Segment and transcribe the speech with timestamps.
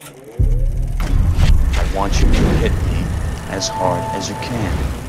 [0.00, 3.02] I want you to hit me
[3.48, 5.07] as hard as you can.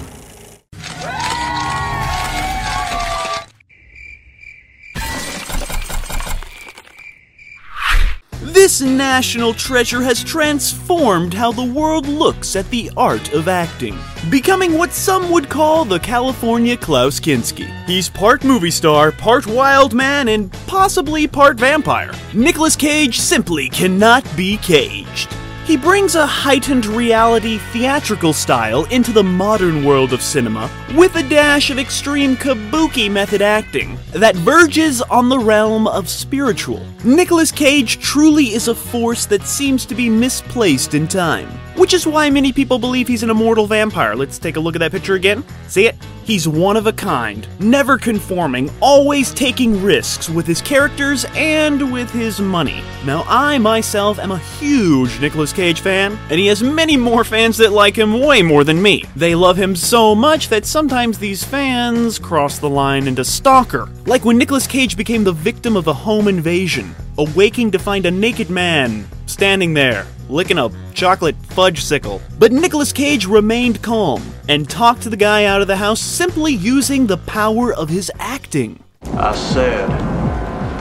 [8.70, 13.98] This national treasure has transformed how the world looks at the art of acting,
[14.30, 17.66] becoming what some would call the California Klaus Kinski.
[17.86, 22.14] He's part movie star, part wild man, and possibly part vampire.
[22.36, 25.36] Nicolas Cage simply cannot be caged.
[25.70, 31.22] He brings a heightened reality theatrical style into the modern world of cinema with a
[31.22, 36.84] dash of extreme kabuki method acting that verges on the realm of spiritual.
[37.04, 41.48] Nicolas Cage truly is a force that seems to be misplaced in time,
[41.80, 44.14] which is why many people believe he's an immortal vampire.
[44.14, 45.46] Let's take a look at that picture again.
[45.68, 45.96] See it?
[46.26, 52.12] He's one of a kind, never conforming, always taking risks with his characters and with
[52.12, 52.84] his money.
[53.06, 57.58] Now, I myself am a huge Nicolas Cage fan, and he has many more fans
[57.58, 59.06] that like him way more than me.
[59.16, 63.90] They love him so much that sometimes these fans cross the line into stalker.
[64.06, 68.12] Like when Nicolas Cage became the victim of a home invasion, awaking to find a
[68.12, 72.22] naked man standing there, licking a chocolate fudge sickle.
[72.38, 76.54] But Nicolas Cage remained calm and talked to the guy out of the house simply
[76.54, 78.84] using the power of his acting.
[79.14, 79.88] I said,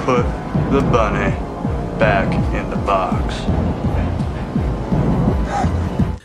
[0.05, 0.25] put
[0.71, 1.31] the bunny
[1.99, 3.35] back in the box.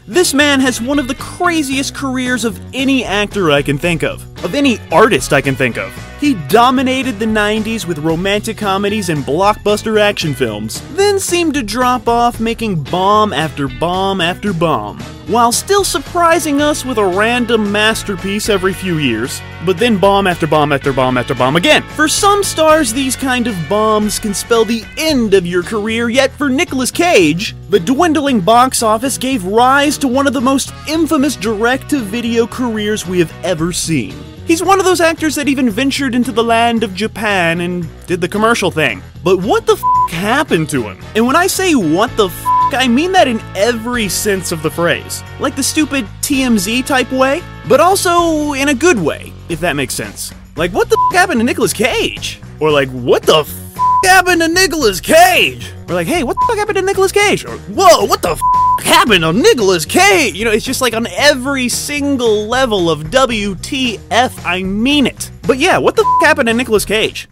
[0.05, 4.23] This man has one of the craziest careers of any actor I can think of,
[4.43, 5.93] of any artist I can think of.
[6.19, 12.07] He dominated the 90s with romantic comedies and blockbuster action films, then seemed to drop
[12.07, 18.47] off making bomb after bomb after bomb, while still surprising us with a random masterpiece
[18.47, 21.83] every few years, but then bomb after bomb after bomb after bomb again.
[21.95, 26.31] For some stars, these kind of bombs can spell the end of your career, yet
[26.31, 31.35] for Nicolas Cage, the dwindling box office gave rise to one of the most infamous
[31.35, 34.32] direct to video careers we have ever seen.
[34.45, 38.19] He's one of those actors that even ventured into the land of Japan and did
[38.19, 39.01] the commercial thing.
[39.23, 40.99] But what the f happened to him?
[41.15, 44.69] And when I say what the f, I mean that in every sense of the
[44.69, 45.23] phrase.
[45.39, 49.93] Like the stupid TMZ type way, but also in a good way, if that makes
[49.93, 50.33] sense.
[50.57, 52.41] Like, what the f happened to Nicolas Cage?
[52.59, 53.62] Or like, what the f
[54.05, 55.71] happened to Nicolas Cage?
[55.87, 57.45] We're like, hey, what the fuck happened to Nicolas Cage?
[57.45, 58.39] Or, whoa, what the f
[58.83, 60.35] happened to Nicolas Cage?
[60.35, 65.31] You know, it's just like on every single level of WTF, I mean it.
[65.43, 67.27] But yeah, what the f happened to Nicolas Cage?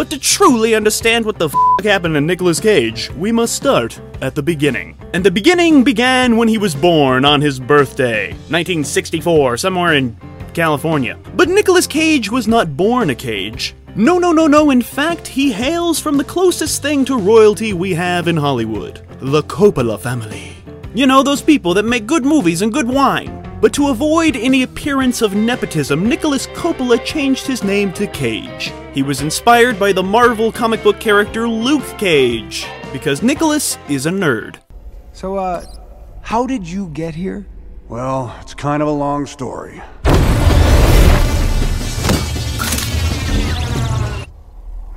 [0.00, 4.34] But to truly understand what the f happened to Nicolas Cage, we must start at
[4.34, 4.96] the beginning.
[5.12, 10.16] And the beginning began when he was born on his birthday, 1964, somewhere in
[10.54, 11.18] California.
[11.36, 13.74] But Nicolas Cage was not born a cage.
[13.94, 14.70] No, no, no, no.
[14.70, 19.42] In fact, he hails from the closest thing to royalty we have in Hollywood the
[19.42, 20.56] Coppola family.
[20.94, 23.49] You know, those people that make good movies and good wine.
[23.60, 28.72] But to avoid any appearance of nepotism, Nicolas Coppola changed his name to Cage.
[28.94, 34.10] He was inspired by the Marvel comic book character Luke Cage, because Nicolas is a
[34.10, 34.56] nerd.
[35.12, 35.62] So, uh,
[36.22, 37.46] how did you get here?
[37.86, 39.82] Well, it's kind of a long story.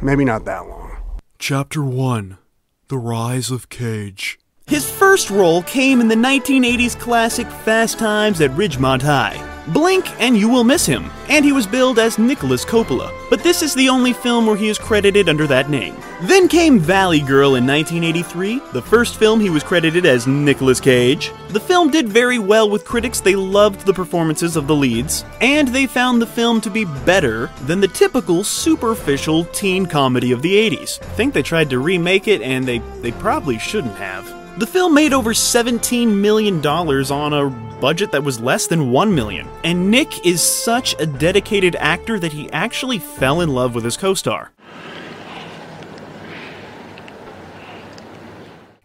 [0.01, 0.97] Maybe not that long.
[1.37, 2.37] Chapter 1
[2.87, 4.39] The Rise of Cage.
[4.67, 9.49] His first role came in the 1980s classic Fast Times at Ridgemont High.
[9.67, 13.61] Blink and you will miss him, and he was billed as Nicolas Coppola, but this
[13.61, 15.95] is the only film where he is credited under that name.
[16.23, 21.31] Then came Valley Girl in 1983, the first film he was credited as Nicolas Cage.
[21.49, 25.69] The film did very well with critics, they loved the performances of the leads, and
[25.69, 30.55] they found the film to be better than the typical superficial teen comedy of the
[30.55, 31.01] 80s.
[31.01, 34.42] I think they tried to remake it, and they, they probably shouldn't have.
[34.55, 37.49] The film made over $17 million on a
[37.79, 39.49] budget that was less than 1 million.
[39.63, 43.97] And Nick is such a dedicated actor that he actually fell in love with his
[43.97, 44.51] co star.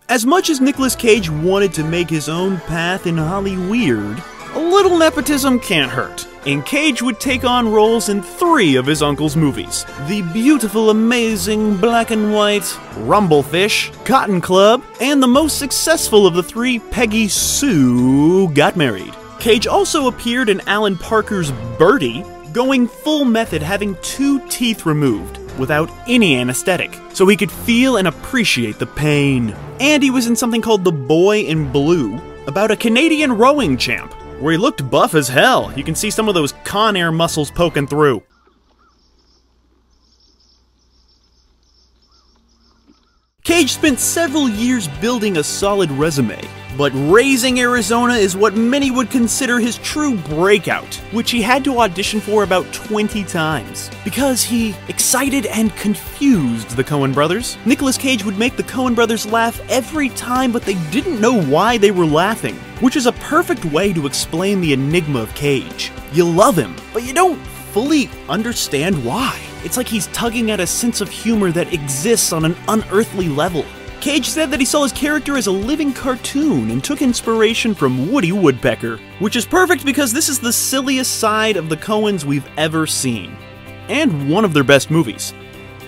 [0.08, 4.24] As much as Nicolas Cage wanted to make his own path in Hollyweird,
[4.58, 6.26] a little nepotism can't hurt.
[6.44, 11.76] And Cage would take on roles in three of his uncle's movies the beautiful, amazing
[11.76, 17.28] black and white Rumble Fish, Cotton Club, and the most successful of the three, Peggy
[17.28, 19.14] Sue Got Married.
[19.38, 25.88] Cage also appeared in Alan Parker's Birdy, going full method, having two teeth removed without
[26.08, 29.54] any anesthetic, so he could feel and appreciate the pain.
[29.78, 34.12] And he was in something called The Boy in Blue, about a Canadian rowing champ,
[34.40, 35.72] where he looked buff as hell.
[35.76, 38.22] You can see some of those con air muscles poking through.
[43.44, 46.38] Cage spent several years building a solid resume,
[46.78, 51.80] but Raising Arizona is what many would consider his true breakout, which he had to
[51.80, 53.90] audition for about 20 times.
[54.04, 57.58] Because he excited and confused the Coen brothers.
[57.66, 61.78] Nicolas Cage would make the Coen brothers laugh every time, but they didn't know why
[61.78, 65.90] they were laughing, which is a perfect way to explain the enigma of Cage.
[66.12, 69.36] You love him, but you don't fully understand why.
[69.64, 73.64] It's like he's tugging at a sense of humor that exists on an unearthly level.
[74.00, 78.12] Cage said that he saw his character as a living cartoon and took inspiration from
[78.12, 82.48] Woody Woodpecker, which is perfect because this is the silliest side of the Coens we've
[82.56, 83.36] ever seen.
[83.88, 85.34] And one of their best movies.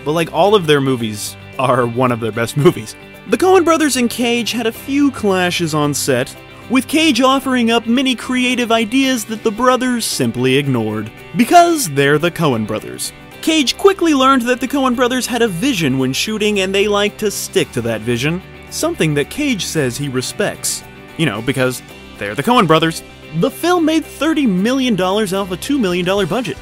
[0.05, 2.97] But like all of their movies are one of their best movies.
[3.29, 6.35] The Coen brothers and Cage had a few clashes on set,
[6.69, 11.13] with Cage offering up many creative ideas that the brothers simply ignored.
[11.37, 13.13] Because they're the Coen brothers.
[13.43, 17.17] Cage quickly learned that the Coen brothers had a vision when shooting and they like
[17.19, 20.85] to stick to that vision, something that Cage says he respects.
[21.17, 21.81] You know, because
[22.19, 23.03] they're the Coen brothers.
[23.37, 26.59] The film made $30 million off a $2 million budget.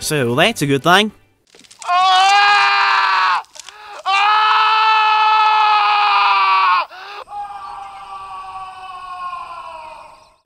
[0.00, 1.12] So that's a good thing.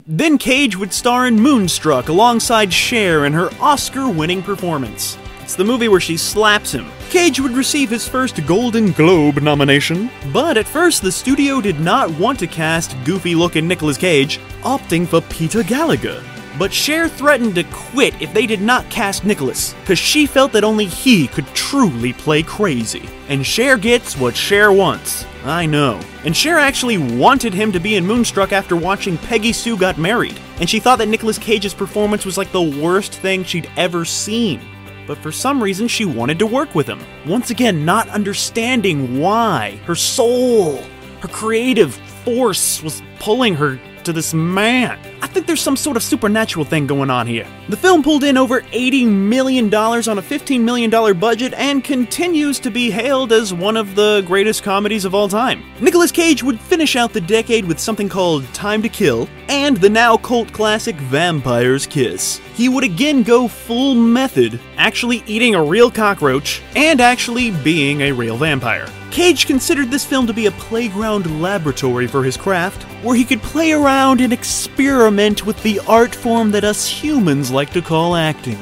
[0.05, 5.17] Then Cage would star in Moonstruck alongside Cher in her Oscar winning performance.
[5.53, 6.89] It's the movie where she slaps him.
[7.11, 12.09] Cage would receive his first Golden Globe nomination, but at first the studio did not
[12.17, 16.23] want to cast goofy looking Nicolas Cage, opting for Peter Gallagher.
[16.57, 20.63] But Cher threatened to quit if they did not cast Nicolas, because she felt that
[20.63, 23.07] only he could truly play crazy.
[23.29, 25.23] And Cher gets what Cher wants.
[25.45, 25.99] I know.
[26.25, 30.39] And Cher actually wanted him to be in Moonstruck after watching Peggy Sue Got Married,
[30.59, 34.59] and she thought that Nicolas Cage's performance was like the worst thing she'd ever seen.
[35.05, 36.99] But for some reason, she wanted to work with him.
[37.25, 39.79] Once again, not understanding why.
[39.85, 40.77] Her soul,
[41.21, 44.99] her creative force was pulling her to this man.
[45.23, 47.47] I think there's some sort of supernatural thing going on here.
[47.69, 52.69] The film pulled in over $80 million on a $15 million budget and continues to
[52.69, 55.63] be hailed as one of the greatest comedies of all time.
[55.79, 59.89] Nicolas Cage would finish out the decade with something called Time to Kill and the
[59.89, 62.41] now cult classic Vampire's Kiss.
[62.55, 68.11] He would again go full method, actually eating a real cockroach and actually being a
[68.11, 68.89] real vampire.
[69.13, 73.43] Cage considered this film to be a playground laboratory for his craft, where he could
[73.43, 75.12] play around and experiment
[75.45, 78.57] with the art form that us humans like to call acting.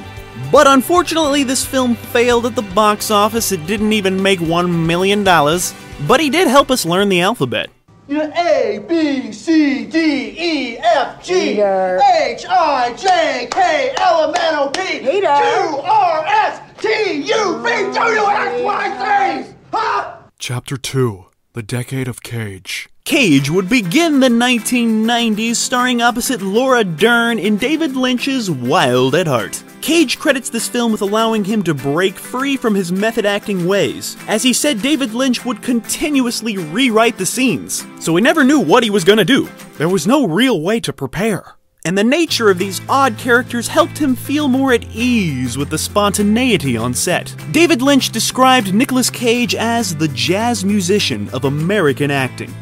[0.51, 3.51] But unfortunately, this film failed at the box office.
[3.51, 5.24] It didn't even make $1 million.
[5.24, 7.69] But he did help us learn the alphabet.
[8.09, 9.98] You know, A, B, C, D,
[10.38, 12.01] E, F, G, Hater.
[12.13, 15.21] H, I, J, K, L, M, N, O, P, Hater.
[15.21, 19.56] Q, R, S, T, U, V, W, X, Y, Z.
[19.71, 20.18] Huh?
[20.38, 22.89] Chapter 2 The Decade of Cage.
[23.03, 29.63] Cage would begin the 1990s starring opposite Laura Dern in David Lynch's Wild at Heart.
[29.81, 34.15] Cage credits this film with allowing him to break free from his method acting ways,
[34.27, 38.83] as he said David Lynch would continuously rewrite the scenes, so he never knew what
[38.83, 39.50] he was gonna do.
[39.77, 41.56] There was no real way to prepare.
[41.83, 45.80] And the nature of these odd characters helped him feel more at ease with the
[45.80, 47.36] spontaneity on set.
[47.51, 52.53] David Lynch described Nicolas Cage as the jazz musician of American acting.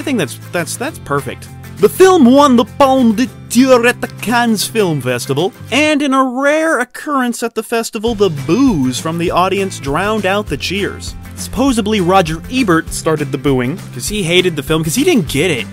[0.00, 1.46] I think that's that's that's perfect.
[1.76, 3.14] The film won the Palme
[3.50, 8.30] d'Or at the Cannes Film Festival, and in a rare occurrence at the festival, the
[8.46, 11.14] boos from the audience drowned out the cheers.
[11.36, 15.50] Supposedly, Roger Ebert started the booing because he hated the film because he didn't get
[15.50, 15.66] it.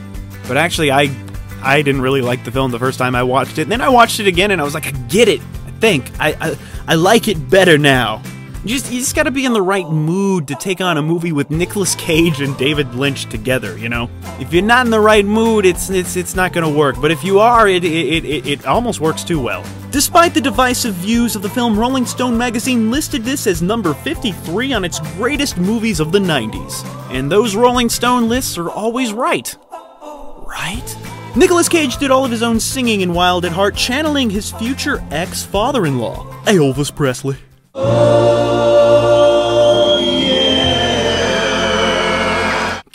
[0.46, 1.10] But actually, I
[1.62, 3.62] I didn't really like the film the first time I watched it.
[3.62, 5.39] And then I watched it again, and I was like, I get it.
[5.39, 8.22] I think I I, I like it better now.
[8.67, 11.01] You just you just got to be in the right mood to take on a
[11.01, 13.77] movie with Nicolas Cage and David Lynch together.
[13.77, 14.09] You know,
[14.41, 16.97] if you're not in the right mood, it's it's it's not going to work.
[17.00, 19.63] But if you are, it it, it it almost works too well.
[19.91, 24.74] Despite the divisive views of the film, Rolling Stone magazine listed this as number 53
[24.74, 26.83] on its greatest movies of the 90s.
[27.09, 29.55] And those Rolling Stone lists are always right.
[30.45, 30.97] Right?
[31.38, 35.01] Nicolas Cage did all of his own singing in Wild at Heart, channeling his future
[35.09, 37.38] ex father in law, Elvis Presley.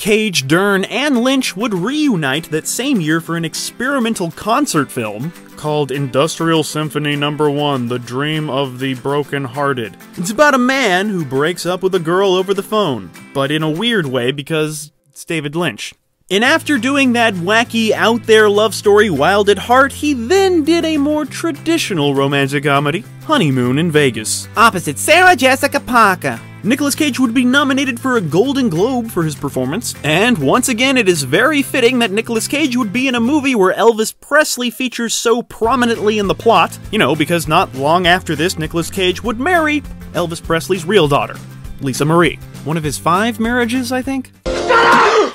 [0.03, 5.93] Cage, Dern, and Lynch would reunite that same year for an experimental concert film called
[5.93, 9.97] Industrial Symphony Number 1 The Dream of the Broken Hearted.
[10.17, 13.63] It's about a man who breaks up with a girl over the phone, but in
[13.63, 15.95] a weird way because it's David Lynch.
[16.29, 20.85] And after doing that wacky, out there love story Wild at Heart, he then did
[20.85, 26.41] a more traditional romantic comedy, Honeymoon in Vegas, opposite Sarah Jessica Parker.
[26.65, 30.97] Nicolas Cage would be nominated for a Golden Globe for his performance, and once again,
[30.97, 34.71] it is very fitting that Nicolas Cage would be in a movie where Elvis Presley
[34.71, 36.79] features so prominently in the plot.
[36.93, 39.81] You know, because not long after this, Nicolas Cage would marry
[40.13, 41.35] Elvis Presley's real daughter,
[41.81, 42.37] Lisa Marie.
[42.65, 44.31] One of his five marriages, I think?
[44.47, 45.33] Are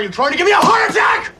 [0.00, 1.32] you trying to give me a heart attack?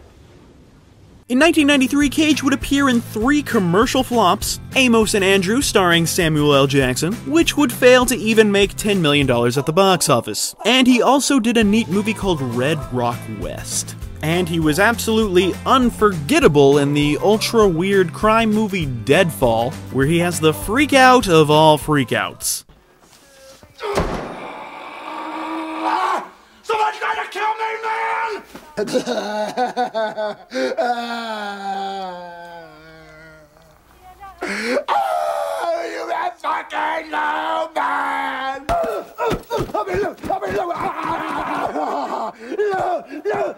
[1.33, 6.67] In 1993, Cage would appear in three commercial flops Amos and Andrew, starring Samuel L.
[6.67, 10.55] Jackson, which would fail to even make $10 million at the box office.
[10.67, 13.97] And he also did a neat movie called Red Rock West.
[14.21, 20.39] And he was absolutely unforgettable in the ultra weird crime movie Deadfall, where he has
[20.39, 22.65] the freak out of all freakouts.
[26.63, 28.62] Someone's to kill me, man!
[28.75, 28.87] Oh,
[35.91, 37.11] you that fucking
[37.75, 38.67] man!
[42.59, 43.55] No,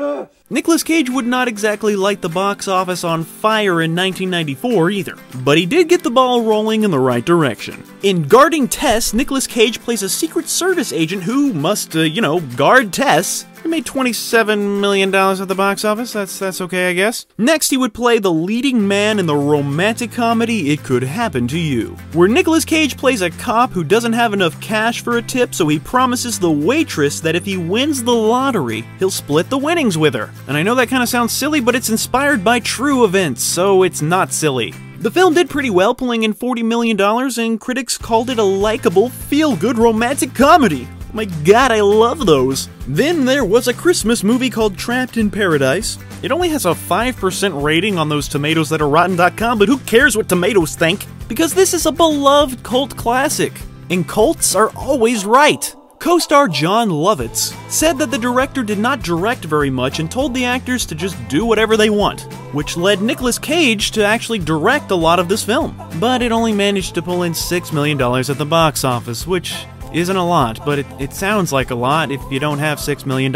[0.00, 0.28] no!
[0.50, 5.56] Nicolas Cage would not exactly light the box office on fire in 1994 either, but
[5.56, 7.82] he did get the ball rolling in the right direction.
[8.02, 12.40] In Guarding Tess, Nicolas Cage plays a Secret Service agent who must, uh, you know,
[12.40, 13.46] guard Tess.
[13.62, 16.12] He made $27 million at the box office.
[16.12, 17.26] That's that's okay, I guess.
[17.38, 21.58] Next, he would play the leading man in the romantic comedy It Could Happen to
[21.58, 25.54] You, where Nicolas Cage plays a cop who doesn't have enough cash for a tip,
[25.54, 29.96] so he promises the waitress that if he wins the lottery, he'll split the winnings
[29.96, 30.32] with her.
[30.48, 33.84] And I know that kind of sounds silly, but it's inspired by true events, so
[33.84, 34.74] it's not silly.
[34.98, 39.08] The film did pretty well, pulling in $40 million, and critics called it a likable,
[39.08, 40.88] feel good romantic comedy.
[41.14, 42.70] My god, I love those.
[42.88, 45.98] Then there was a Christmas movie called Trapped in Paradise.
[46.22, 50.16] It only has a 5% rating on those tomatoes that are rotten.com, but who cares
[50.16, 51.04] what tomatoes think?
[51.28, 53.52] Because this is a beloved cult classic,
[53.90, 55.74] and cults are always right.
[55.98, 60.34] Co star Jon Lovitz said that the director did not direct very much and told
[60.34, 64.90] the actors to just do whatever they want, which led Nicolas Cage to actually direct
[64.90, 65.80] a lot of this film.
[66.00, 70.16] But it only managed to pull in $6 million at the box office, which isn't
[70.16, 73.32] a lot, but it, it sounds like a lot if you don't have $6 million.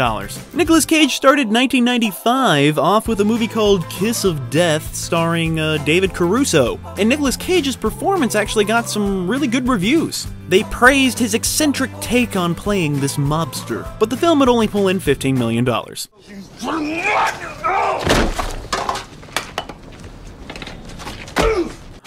[0.53, 6.13] Nicolas Cage started 1995 off with a movie called Kiss of Death starring uh, David
[6.13, 10.27] Caruso, and Nicolas Cage's performance actually got some really good reviews.
[10.49, 14.87] They praised his eccentric take on playing this mobster, but the film would only pull
[14.87, 15.67] in $15 million.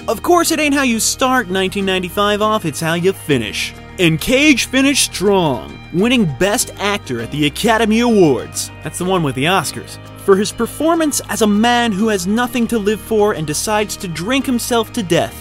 [0.08, 3.72] Of course, it ain't how you start 1995 off, it's how you finish.
[4.00, 8.70] And Cage finished strong, winning Best Actor at the Academy Awards.
[8.82, 9.98] That's the one with the Oscars.
[10.24, 14.08] For his performance as a man who has nothing to live for and decides to
[14.08, 15.38] drink himself to death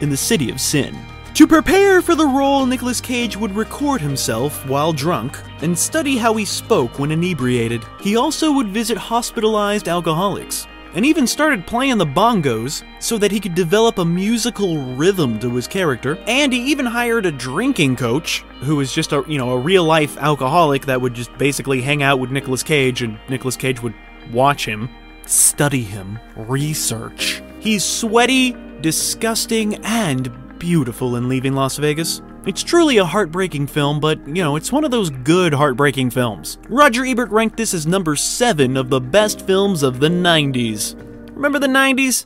[0.00, 0.98] in the City of Sin.
[1.34, 6.32] To prepare for the role, Nicolas Cage would record himself while drunk and study how
[6.32, 7.84] he spoke when inebriated.
[8.00, 13.40] He also would visit hospitalized alcoholics and even started playing the bongos so that he
[13.40, 16.16] could develop a musical rhythm to his character.
[16.26, 19.84] And he even hired a drinking coach who was just a, you know, a real
[19.84, 23.94] life alcoholic that would just basically hang out with Nicolas Cage and Nicolas Cage would
[24.32, 24.88] watch him,
[25.26, 27.42] study him, research.
[27.60, 32.22] He's sweaty, disgusting, and beautiful in Leaving Las Vegas.
[32.46, 36.56] It's truly a heartbreaking film, but, you know, it's one of those good heartbreaking films.
[36.70, 40.98] Roger Ebert ranked this as number 7 of the best films of the 90s.
[41.34, 42.24] Remember the 90s?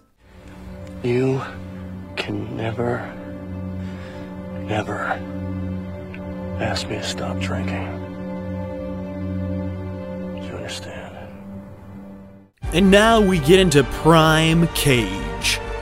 [1.02, 1.42] You
[2.16, 3.00] can never,
[4.60, 5.02] never
[6.60, 7.84] ask me to stop drinking.
[10.40, 11.16] Do you understand?
[12.72, 15.33] And now we get into Prime Cage.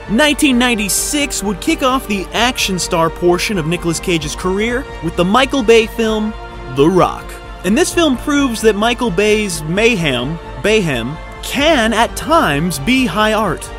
[0.09, 5.63] 1996 would kick off the action star portion of Nicolas Cage's career with the Michael
[5.63, 6.33] Bay film
[6.75, 7.23] The Rock.
[7.63, 13.69] And this film proves that Michael Bay's mayhem, Bayhem, can at times be high art.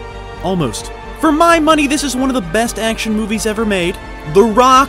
[0.42, 0.90] Almost.
[1.20, 3.94] For my money, this is one of the best action movies ever made.
[4.32, 4.88] The Rock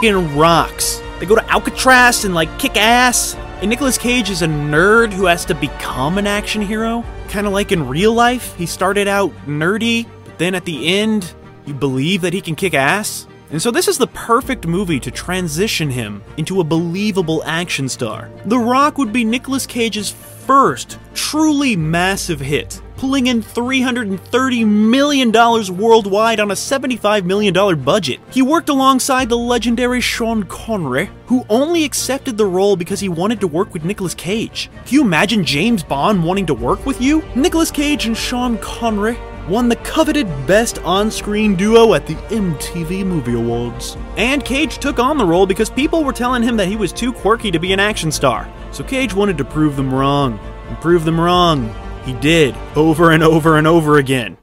[0.00, 1.02] fing rocks.
[1.18, 3.34] They go to Alcatraz and like kick ass.
[3.60, 7.04] And Nicolas Cage is a nerd who has to become an action hero.
[7.28, 10.06] Kind of like in real life, he started out nerdy,
[10.40, 11.34] then at the end,
[11.66, 13.26] you believe that he can kick ass.
[13.50, 18.30] And so this is the perfect movie to transition him into a believable action star.
[18.46, 25.32] The Rock would be Nicolas Cage's first truly massive hit, pulling in $330 million
[25.76, 28.20] worldwide on a $75 million budget.
[28.30, 33.40] He worked alongside the legendary Sean Connery, who only accepted the role because he wanted
[33.40, 34.70] to work with Nicolas Cage.
[34.86, 37.22] Can you imagine James Bond wanting to work with you?
[37.34, 39.18] Nicolas Cage and Sean Connery
[39.50, 43.96] won the coveted Best On Screen Duo at the MTV Movie Awards.
[44.16, 47.12] And Cage took on the role because people were telling him that he was too
[47.12, 48.48] quirky to be an action star.
[48.70, 50.38] So Cage wanted to prove them wrong.
[50.68, 51.74] And prove them wrong.
[52.04, 54.38] He did, over and over and over again.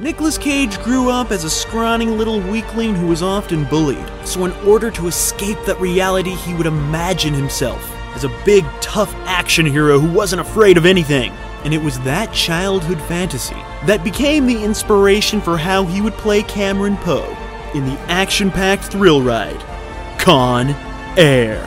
[0.00, 4.04] Nicolas Cage grew up as a scrawny little weakling who was often bullied.
[4.24, 9.14] So, in order to escape that reality, he would imagine himself as a big, tough
[9.26, 11.30] action hero who wasn't afraid of anything.
[11.64, 13.54] And it was that childhood fantasy
[13.86, 17.36] that became the inspiration for how he would play Cameron Poe
[17.74, 19.60] in the action packed thrill ride,
[20.18, 20.70] Con
[21.16, 21.64] Air.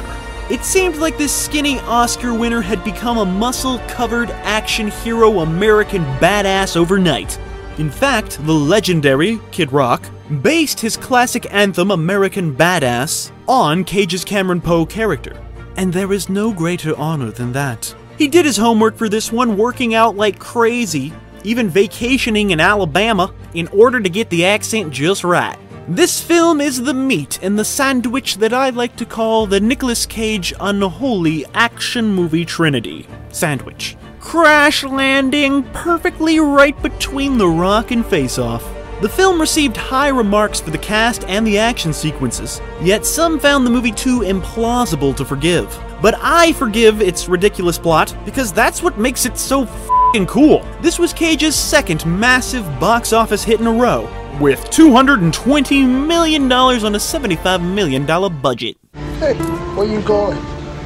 [0.50, 6.04] It seemed like this skinny Oscar winner had become a muscle covered action hero American
[6.20, 7.40] badass overnight.
[7.78, 10.04] In fact, the legendary Kid Rock
[10.42, 15.42] based his classic anthem American Badass on Cage's Cameron Poe character.
[15.78, 17.94] And there is no greater honor than that.
[18.18, 21.14] He did his homework for this one, working out like crazy,
[21.44, 25.58] even vacationing in Alabama, in order to get the accent just right.
[25.88, 30.06] This film is the meat and the sandwich that I like to call the Nicolas
[30.06, 33.08] Cage unholy action movie trinity.
[33.30, 33.98] Sandwich.
[34.20, 38.64] Crash landing perfectly right between The Rock and Face Off.
[39.02, 43.66] The film received high remarks for the cast and the action sequences, yet some found
[43.66, 45.76] the movie too implausible to forgive.
[46.04, 49.66] But I forgive its ridiculous plot because that's what makes it so
[50.14, 50.64] fing cool.
[50.82, 54.04] This was Cage's second massive box office hit in a row,
[54.40, 58.06] with $220 million on a $75 million
[58.40, 58.78] budget.
[59.18, 59.34] Hey,
[59.74, 60.38] where you going?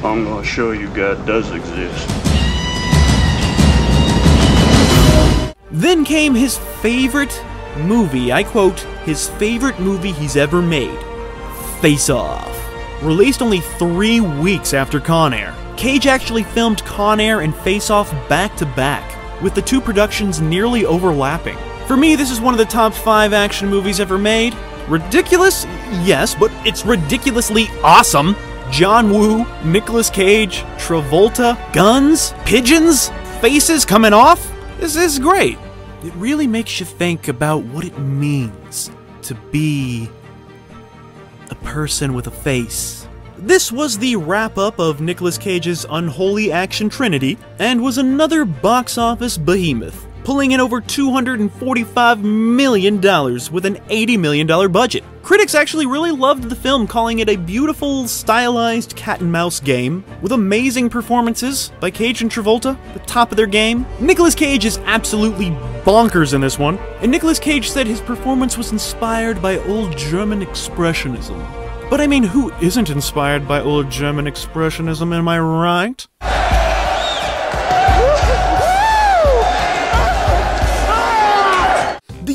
[0.02, 2.08] I'm gonna show you God does exist.
[5.70, 7.38] Then came his favorite
[7.80, 10.98] movie, I quote, his favorite movie he's ever made
[11.80, 12.52] Face Off.
[13.02, 18.10] Released only three weeks after Con Air, Cage actually filmed Con Air and Face Off
[18.28, 21.58] back to back, with the two productions nearly overlapping.
[21.86, 24.56] For me, this is one of the top five action movies ever made.
[24.88, 25.64] Ridiculous?
[26.02, 28.34] Yes, but it's ridiculously awesome.
[28.70, 34.52] John Woo, Nicolas Cage, Travolta, guns, pigeons, faces coming off.
[34.80, 35.58] This is great.
[36.06, 38.92] It really makes you think about what it means
[39.22, 40.08] to be
[41.50, 43.08] a person with a face.
[43.38, 48.98] This was the wrap up of Nicolas Cage's unholy action trinity and was another box
[48.98, 55.04] office behemoth, pulling in over $245 million with an $80 million budget.
[55.22, 60.02] Critics actually really loved the film, calling it a beautiful, stylized cat and mouse game
[60.22, 63.86] with amazing performances by Cage and Travolta, the top of their game.
[64.00, 65.50] Nicolas Cage is absolutely
[65.84, 70.44] bonkers in this one, and Nicolas Cage said his performance was inspired by old German
[70.44, 71.38] expressionism.
[71.88, 76.04] But I mean, who isn't inspired by old German expressionism, am I right?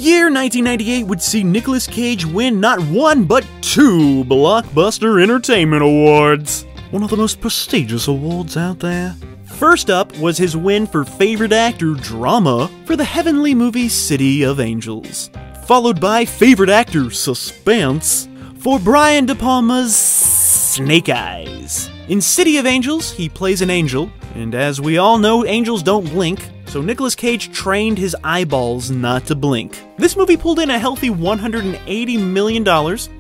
[0.01, 6.65] Year 1998 would see Nicolas Cage win not one but two Blockbuster Entertainment Awards.
[6.89, 9.15] One of the most prestigious awards out there.
[9.45, 14.59] First up was his win for Favorite Actor Drama for the heavenly movie City of
[14.59, 15.29] Angels,
[15.65, 21.91] followed by Favorite Actor Suspense for Brian De Palma's Snake Eyes.
[22.07, 26.09] In City of Angels, he plays an angel, and as we all know, angels don't
[26.09, 26.39] blink,
[26.71, 29.83] so Nicolas Cage trained his eyeballs not to blink.
[29.97, 32.65] This movie pulled in a healthy $180 million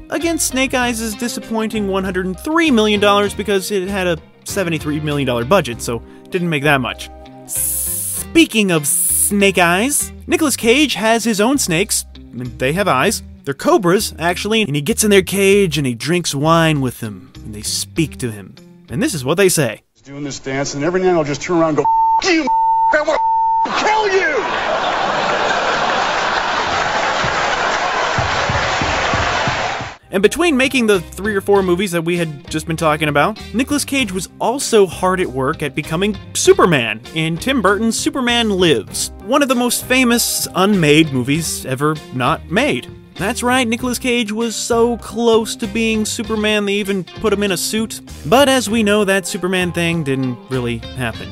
[0.09, 6.49] against Snake Eyes' disappointing $103 million because it had a $73 million budget, so didn't
[6.49, 7.09] make that much.
[7.45, 13.21] Speaking of Snake Eyes, Nicolas Cage has his own snakes, they have eyes.
[13.43, 17.33] They're cobras, actually, and he gets in their cage and he drinks wine with them,
[17.35, 18.55] and they speak to him.
[18.89, 19.81] And this is what they say.
[19.93, 21.85] He's doing this dance, and every now and I'll just turn around and go,
[22.23, 22.47] you,
[22.93, 23.21] I want
[23.65, 24.71] kill you!
[30.11, 33.41] And between making the three or four movies that we had just been talking about,
[33.53, 39.11] Nicolas Cage was also hard at work at becoming Superman in Tim Burton's Superman Lives,
[39.23, 42.89] one of the most famous unmade movies ever not made.
[43.15, 47.51] That's right, Nicolas Cage was so close to being Superman they even put him in
[47.51, 48.01] a suit.
[48.25, 51.29] But as we know, that Superman thing didn't really happen.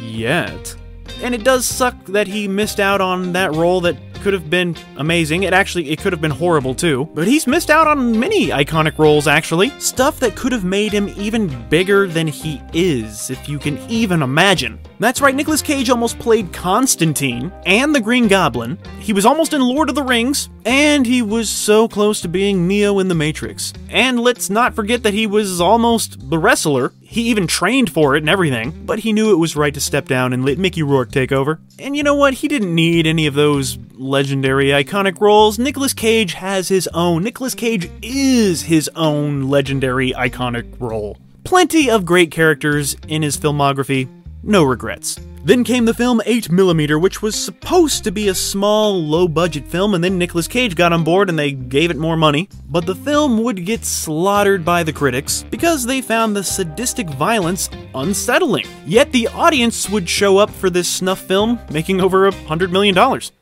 [0.00, 0.76] Yet.
[1.22, 4.76] And it does suck that he missed out on that role that could have been
[4.96, 5.42] amazing.
[5.42, 7.08] It actually it could have been horrible too.
[7.12, 9.70] But he's missed out on many iconic roles actually.
[9.80, 14.22] Stuff that could have made him even bigger than he is, if you can even
[14.22, 14.78] imagine.
[15.00, 18.78] That's right, Nicolas Cage almost played Constantine and the Green Goblin.
[19.00, 22.68] He was almost in Lord of the Rings, and he was so close to being
[22.68, 23.72] Neo in The Matrix.
[23.90, 26.92] And let's not forget that he was almost the wrestler.
[27.12, 30.08] He even trained for it and everything, but he knew it was right to step
[30.08, 31.60] down and let Mickey Rourke take over.
[31.78, 32.32] And you know what?
[32.32, 35.58] He didn't need any of those legendary iconic roles.
[35.58, 37.22] Nicolas Cage has his own.
[37.22, 41.18] Nicolas Cage is his own legendary iconic role.
[41.44, 44.08] Plenty of great characters in his filmography,
[44.42, 45.20] no regrets.
[45.44, 49.94] Then came the film 8mm, which was supposed to be a small, low budget film,
[49.94, 52.48] and then Nicolas Cage got on board and they gave it more money.
[52.68, 57.68] But the film would get slaughtered by the critics because they found the sadistic violence
[57.92, 58.66] unsettling.
[58.86, 62.94] Yet the audience would show up for this snuff film, making over a hundred million
[62.94, 63.32] dollars.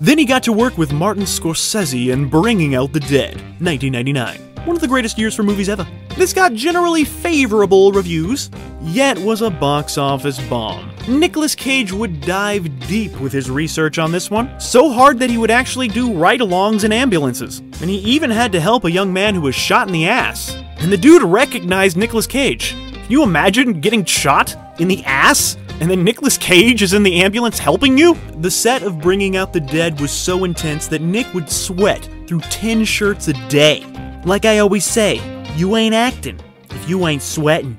[0.00, 4.51] Then he got to work with Martin Scorsese in Bringing Out the Dead, 1999.
[4.64, 5.84] One of the greatest years for movies ever.
[6.16, 8.48] This got generally favorable reviews,
[8.80, 10.88] yet was a box office bomb.
[11.08, 15.36] Nicolas Cage would dive deep with his research on this one, so hard that he
[15.36, 17.58] would actually do ride alongs in ambulances.
[17.58, 20.56] And he even had to help a young man who was shot in the ass.
[20.78, 22.70] And the dude recognized Nicolas Cage.
[22.92, 25.56] Can you imagine getting shot in the ass?
[25.80, 28.16] And then Nicolas Cage is in the ambulance helping you?
[28.38, 32.40] The set of Bringing Out the Dead was so intense that Nick would sweat through
[32.42, 33.84] 10 shirts a day.
[34.24, 35.20] Like I always say,
[35.56, 36.38] you ain't acting
[36.70, 37.76] if you ain't sweating.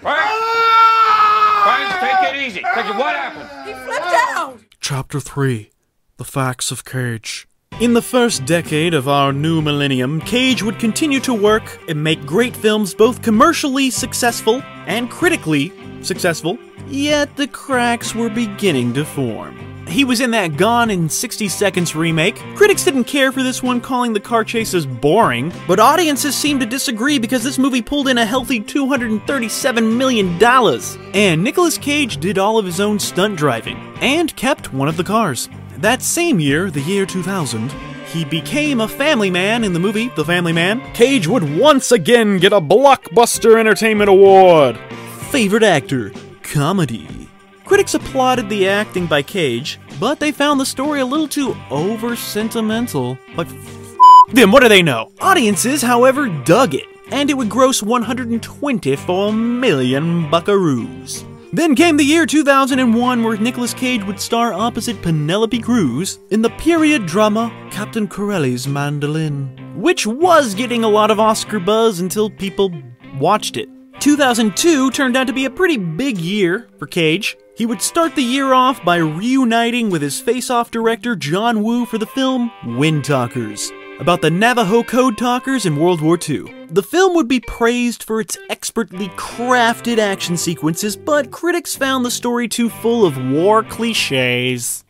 [0.00, 0.30] Frank,
[2.00, 2.60] take it easy.
[2.74, 2.96] Take it.
[2.96, 3.68] What happened?
[3.68, 4.58] He flipped out!
[4.80, 5.70] Chapter 3
[6.16, 7.46] The Facts of Cage.
[7.80, 12.26] In the first decade of our new millennium, Cage would continue to work and make
[12.26, 15.72] great films both commercially successful and critically
[16.04, 19.58] successful, yet the cracks were beginning to form.
[19.86, 22.36] He was in that Gone in 60 Seconds remake.
[22.54, 26.66] Critics didn't care for this one, calling the car chases boring, but audiences seemed to
[26.66, 30.42] disagree because this movie pulled in a healthy $237 million.
[31.14, 35.04] And Nicolas Cage did all of his own stunt driving and kept one of the
[35.04, 35.48] cars.
[35.78, 37.70] That same year, the year 2000,
[38.06, 40.80] he became a family man in the movie The Family Man.
[40.92, 44.78] Cage would once again get a Blockbuster Entertainment Award.
[45.34, 46.12] Favorite actor,
[46.44, 47.28] comedy.
[47.64, 52.14] Critics applauded the acting by Cage, but they found the story a little too over
[52.14, 53.18] sentimental.
[53.36, 53.96] Like, f-
[54.32, 55.10] them, what do they know?
[55.20, 61.24] Audiences, however, dug it, and it would gross 124 million buckaroos.
[61.52, 66.50] Then came the year 2001, where Nicolas Cage would star opposite Penelope Cruz in the
[66.50, 72.70] period drama Captain Corelli's Mandolin, which was getting a lot of Oscar buzz until people
[73.18, 73.68] watched it.
[74.00, 77.36] 2002 turned out to be a pretty big year for Cage.
[77.56, 81.86] He would start the year off by reuniting with his face off director John Woo
[81.86, 86.66] for the film Wind Talkers, about the Navajo Code Talkers in World War II.
[86.70, 92.10] The film would be praised for its expertly crafted action sequences, but critics found the
[92.10, 94.83] story too full of war cliches.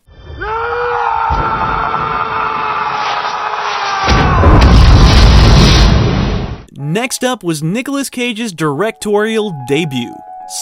[6.85, 10.15] Next up was Nicolas Cage's directorial debut,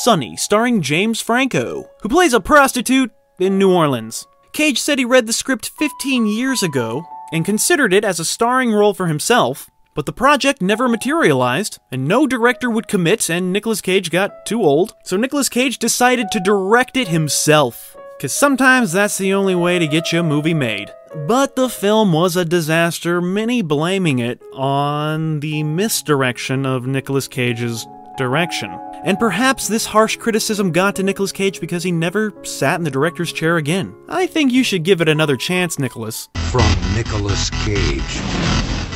[0.05, 4.25] Sonny, starring James Franco, who plays a prostitute in New Orleans.
[4.53, 8.71] Cage said he read the script 15 years ago and considered it as a starring
[8.71, 13.81] role for himself, but the project never materialized, and no director would commit, and Nicolas
[13.81, 14.95] Cage got too old.
[15.03, 19.89] So Nicolas Cage decided to direct it himself, because sometimes that's the only way to
[19.89, 20.93] get your movie made.
[21.15, 27.87] But the film was a disaster, many blaming it on the misdirection of Nicolas Cage's
[28.17, 28.71] direction.
[29.05, 32.91] And perhaps this harsh criticism got to Nicolas Cage because he never sat in the
[32.91, 33.95] director's chair again.
[34.09, 36.31] I think you should give it another chance, Nicholas.
[36.51, 38.21] From Nicolas Cage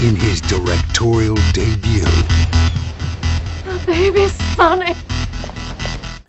[0.02, 2.00] in his directorial debut.
[3.64, 4.94] The baby's Sonny.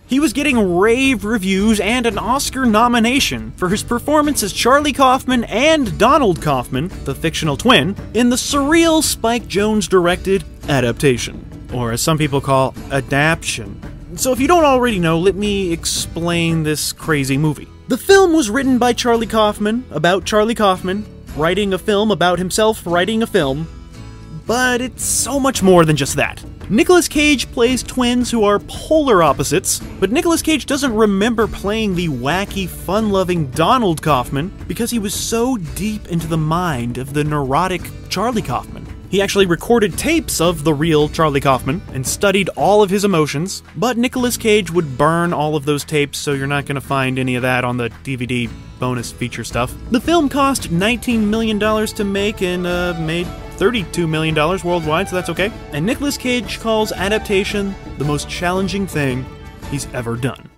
[0.08, 5.44] He was getting rave reviews and an Oscar nomination for his performance as Charlie Kaufman
[5.44, 12.02] and Donald Kaufman, the fictional twin, in the surreal Spike Jonze directed adaptation, or as
[12.02, 13.82] some people call adaption.
[14.16, 17.68] So if you don't already know, let me explain this crazy movie.
[17.90, 22.82] The film was written by Charlie Kaufman about Charlie Kaufman writing a film about himself
[22.86, 23.68] writing a film,
[24.46, 26.42] but it's so much more than just that.
[26.70, 32.10] Nicolas Cage plays twins who are polar opposites, but Nicolas Cage doesn't remember playing the
[32.10, 37.24] wacky, fun loving Donald Kaufman because he was so deep into the mind of the
[37.24, 38.86] neurotic Charlie Kaufman.
[39.10, 43.64] He actually recorded tapes of the real Charlie Kaufman and studied all of his emotions,
[43.78, 47.18] but Nicolas Cage would burn all of those tapes, so you're not going to find
[47.18, 49.74] any of that on the DVD bonus feature stuff.
[49.92, 53.28] The film cost $19 million to make and uh, made
[53.58, 55.52] $32 million worldwide, so that's okay.
[55.72, 59.26] And Nicolas Cage calls adaptation the most challenging thing
[59.70, 60.50] he's ever done.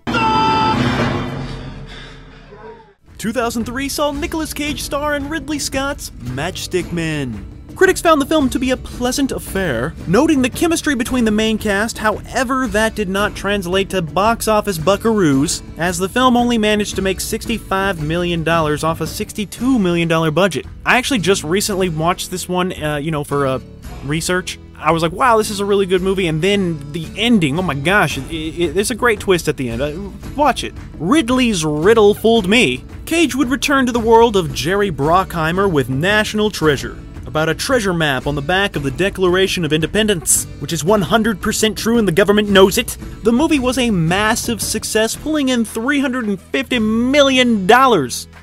[3.18, 7.59] 2003 saw Nicolas Cage star in Ridley Scott's Matchstick Men.
[7.80, 11.56] Critics found the film to be a pleasant affair, noting the chemistry between the main
[11.56, 16.96] cast, however, that did not translate to box office buckaroos, as the film only managed
[16.96, 20.66] to make $65 million off a $62 million budget.
[20.84, 23.60] I actually just recently watched this one, uh, you know, for uh,
[24.04, 24.58] research.
[24.76, 26.26] I was like, wow, this is a really good movie.
[26.26, 29.70] And then the ending, oh my gosh, it, it, there's a great twist at the
[29.70, 29.80] end.
[29.80, 30.74] Uh, watch it.
[30.98, 32.84] Ridley's riddle fooled me.
[33.06, 36.98] Cage would return to the world of Jerry Bruckheimer with National Treasure
[37.30, 41.76] about a treasure map on the back of the Declaration of Independence, which is 100%
[41.76, 42.98] true and the government knows it.
[43.22, 47.68] The movie was a massive success, pulling in $350 million.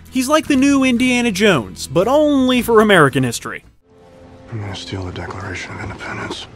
[0.10, 3.66] He's like the new Indiana Jones, but only for American history.
[4.50, 6.48] I'm gonna steal the Declaration of Independence.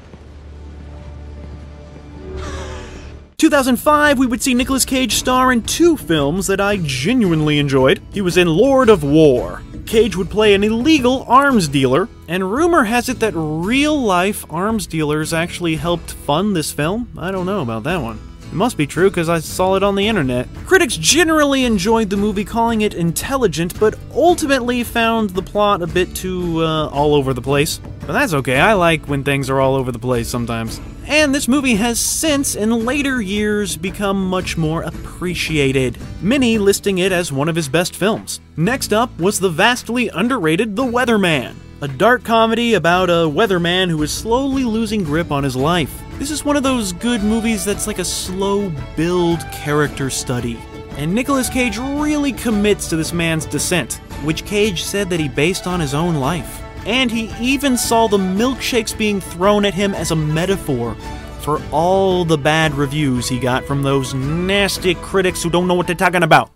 [3.41, 7.99] 2005, we would see Nicolas Cage star in two films that I genuinely enjoyed.
[8.13, 9.63] He was in Lord of War.
[9.87, 14.85] Cage would play an illegal arms dealer, and rumor has it that real life arms
[14.85, 17.09] dealers actually helped fund this film.
[17.17, 18.30] I don't know about that one.
[18.51, 20.45] It must be true because I saw it on the internet.
[20.65, 26.13] Critics generally enjoyed the movie, calling it intelligent, but ultimately found the plot a bit
[26.13, 27.79] too uh, all over the place.
[28.01, 30.81] But that's okay, I like when things are all over the place sometimes.
[31.07, 37.13] And this movie has since, in later years, become much more appreciated, many listing it
[37.13, 38.41] as one of his best films.
[38.57, 44.03] Next up was the vastly underrated The Weatherman, a dark comedy about a weatherman who
[44.03, 46.00] is slowly losing grip on his life.
[46.21, 50.59] This is one of those good movies that's like a slow build character study.
[50.91, 55.65] And Nicolas Cage really commits to this man's descent, which Cage said that he based
[55.65, 56.61] on his own life.
[56.85, 60.93] And he even saw the milkshakes being thrown at him as a metaphor
[61.39, 65.87] for all the bad reviews he got from those nasty critics who don't know what
[65.87, 66.51] they're talking about.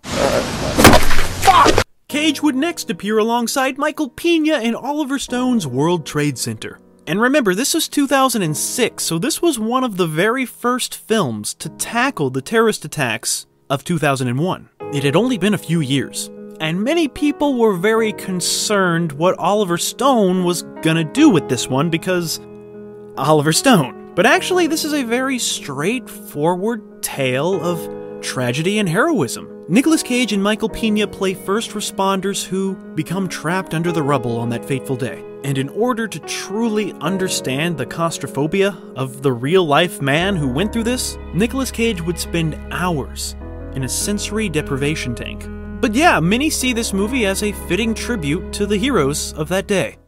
[2.06, 6.78] Cage would next appear alongside Michael Pena in Oliver Stone's World Trade Center.
[7.08, 11.68] And remember, this was 2006, so this was one of the very first films to
[11.68, 14.68] tackle the terrorist attacks of 2001.
[14.92, 19.78] It had only been a few years, and many people were very concerned what Oliver
[19.78, 22.40] Stone was gonna do with this one because
[23.16, 24.12] Oliver Stone.
[24.16, 29.48] But actually, this is a very straightforward tale of tragedy and heroism.
[29.68, 34.48] Nicolas Cage and Michael Pena play first responders who become trapped under the rubble on
[34.48, 35.22] that fateful day.
[35.46, 40.72] And in order to truly understand the claustrophobia of the real life man who went
[40.72, 43.36] through this, Nicolas Cage would spend hours
[43.74, 45.46] in a sensory deprivation tank.
[45.80, 49.68] But yeah, many see this movie as a fitting tribute to the heroes of that
[49.68, 49.98] day.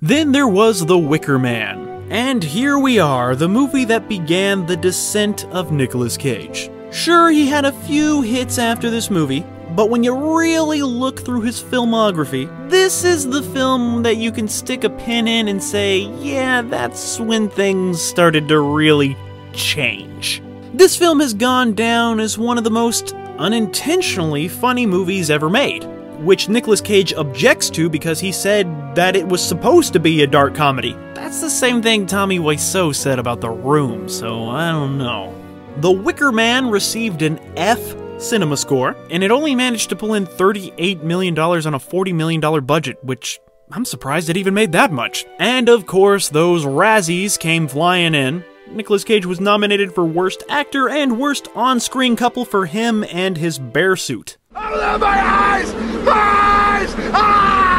[0.00, 2.06] Then there was The Wicker Man.
[2.12, 6.70] And here we are, the movie that began the descent of Nicolas Cage.
[6.92, 11.40] Sure, he had a few hits after this movie, but when you really look through
[11.40, 16.00] his filmography, this is the film that you can stick a pin in and say,
[16.20, 19.16] yeah, that's when things started to really
[19.54, 20.42] change.
[20.74, 25.84] This film has gone down as one of the most unintentionally funny movies ever made,
[26.20, 30.26] which Nicolas Cage objects to because he said that it was supposed to be a
[30.26, 30.92] dark comedy.
[31.14, 35.34] That's the same thing Tommy Wiseau said about The Room, so I don't know.
[35.78, 40.26] The Wicker Man received an F cinema score, and it only managed to pull in
[40.26, 45.24] $38 million on a $40 million budget, which I'm surprised it even made that much.
[45.38, 48.44] And of course, those Razzies came flying in.
[48.70, 53.36] Nicolas Cage was nominated for Worst Actor and Worst On Screen Couple for him and
[53.36, 54.38] his bear suit.
[54.54, 55.74] Oh, my eyes!
[55.74, 56.94] My eyes!
[57.12, 57.71] Ah!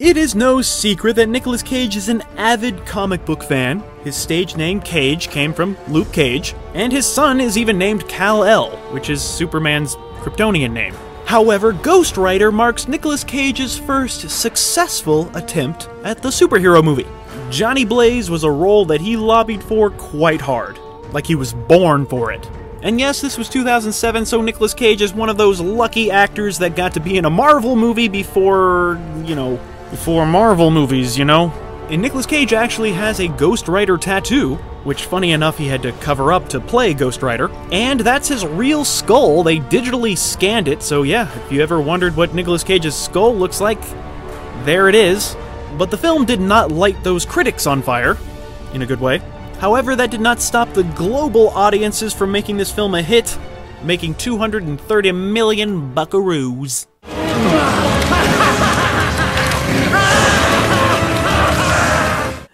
[0.00, 3.82] It is no secret that Nicolas Cage is an avid comic book fan.
[4.02, 8.70] His stage name Cage came from Luke Cage, and his son is even named Kal-El,
[8.94, 10.94] which is Superman's Kryptonian name.
[11.26, 17.06] However, Ghost Rider marks Nicolas Cage's first successful attempt at the superhero movie.
[17.50, 20.78] Johnny Blaze was a role that he lobbied for quite hard,
[21.12, 22.50] like he was born for it.
[22.82, 26.74] And yes, this was 2007, so Nicolas Cage is one of those lucky actors that
[26.74, 31.52] got to be in a Marvel movie before, you know, before Marvel movies, you know?
[31.90, 35.92] And Nicolas Cage actually has a Ghost Rider tattoo, which, funny enough, he had to
[35.92, 37.50] cover up to play Ghost Rider.
[37.72, 39.42] And that's his real skull.
[39.42, 43.60] They digitally scanned it, so yeah, if you ever wondered what Nicolas Cage's skull looks
[43.60, 43.82] like,
[44.64, 45.36] there it is.
[45.76, 48.16] But the film did not light those critics on fire,
[48.72, 49.20] in a good way.
[49.58, 53.36] However, that did not stop the global audiences from making this film a hit,
[53.82, 56.86] making 230 million buckaroos.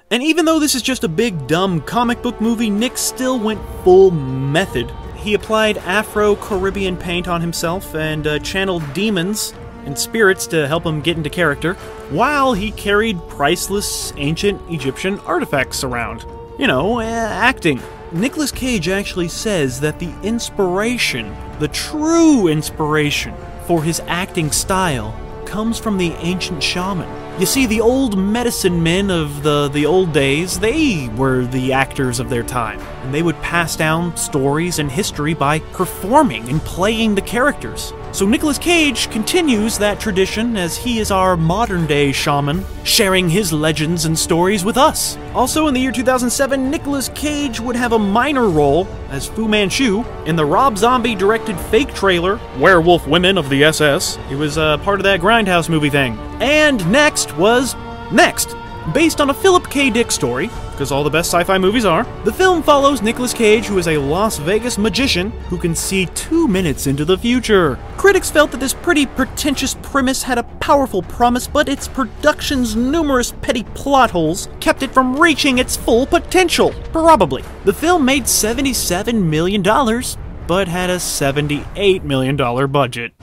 [0.09, 3.61] And even though this is just a big, dumb comic book movie, Nick still went
[3.83, 4.89] full method.
[5.17, 9.53] He applied Afro Caribbean paint on himself and uh, channeled demons
[9.85, 11.75] and spirits to help him get into character,
[12.11, 16.25] while he carried priceless ancient Egyptian artifacts around.
[16.57, 17.81] You know, uh, acting.
[18.13, 23.35] Nicolas Cage actually says that the inspiration, the true inspiration
[23.67, 27.26] for his acting style, comes from the ancient shaman.
[27.39, 32.19] You see, the old medicine men of the, the old days, they were the actors
[32.19, 37.15] of their time, and they would pass down stories and history by performing and playing
[37.15, 37.93] the characters.
[38.17, 43.53] So Nicolas Cage continues that tradition as he is our modern day shaman, sharing his
[43.53, 45.19] legends and stories with us.
[45.35, 50.03] Also in the year 2007, Nicolas Cage would have a minor role as Fu Manchu
[50.25, 54.17] in the Rob Zombie directed fake trailer, Werewolf Women of the SS.
[54.31, 56.17] He was uh, part of that Grindhouse movie thing.
[56.41, 57.77] And next was
[58.11, 58.57] Next,
[58.95, 59.91] Based on a Philip K.
[59.91, 63.65] Dick story, because all the best sci fi movies are, the film follows Nicolas Cage,
[63.65, 67.79] who is a Las Vegas magician who can see two minutes into the future.
[67.97, 73.33] Critics felt that this pretty pretentious premise had a powerful promise, but its production's numerous
[73.41, 76.75] petty plot holes kept it from reaching its full potential.
[76.93, 77.43] Probably.
[77.65, 82.37] The film made $77 million, but had a $78 million
[82.71, 83.15] budget.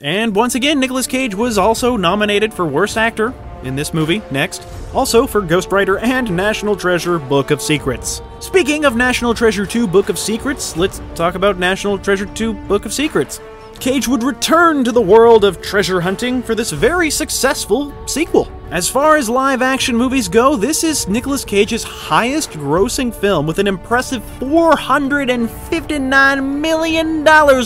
[0.00, 3.34] And once again, Nicolas Cage was also nominated for Worst Actor
[3.64, 4.64] in this movie, next.
[4.94, 8.22] Also for Ghost Rider and National Treasure Book of Secrets.
[8.38, 12.84] Speaking of National Treasure 2 Book of Secrets, let's talk about National Treasure 2 Book
[12.84, 13.40] of Secrets.
[13.78, 18.52] Cage would return to the world of treasure hunting for this very successful sequel.
[18.70, 23.58] As far as live action movies go, this is Nicolas Cage's highest grossing film with
[23.58, 27.24] an impressive $459 million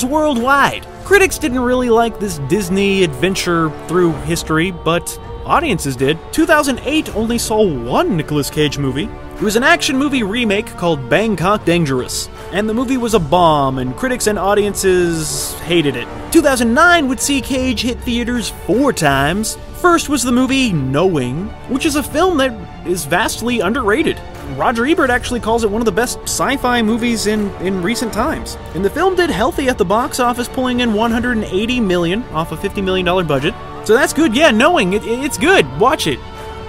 [0.09, 0.87] worldwide.
[1.05, 6.17] Critics didn't really like this Disney adventure through history, but audiences did.
[6.33, 9.09] 2008 only saw one Nicolas Cage movie.
[9.43, 13.79] It was an action movie remake called Bangkok Dangerous, and the movie was a bomb,
[13.79, 16.07] and critics and audiences hated it.
[16.31, 19.59] 2009 would see Cage hit theaters four times.
[19.81, 22.53] First was the movie Knowing, which is a film that
[22.87, 24.17] is vastly underrated.
[24.57, 28.57] Roger Ebert actually calls it one of the best sci-fi movies in, in recent times.
[28.77, 32.57] And the film did healthy at the box office, pulling in 180 million off a
[32.57, 33.55] 50 million dollar budget.
[33.83, 34.37] So that's good.
[34.37, 35.67] Yeah, knowing it, it's good.
[35.81, 36.21] Watch it.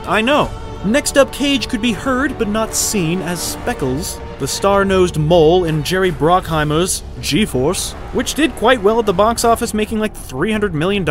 [0.08, 0.50] I know.
[0.86, 5.82] Next up, Cage could be heard but not seen as Speckles, the star-nosed mole in
[5.82, 11.08] Jerry Bruckheimer's G-Force, which did quite well at the box office, making like $300 million.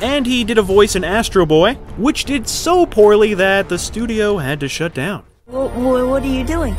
[0.00, 4.36] And he did a voice in Astro Boy, which did so poorly that the studio
[4.36, 5.24] had to shut down.
[5.46, 6.76] What, what are you doing?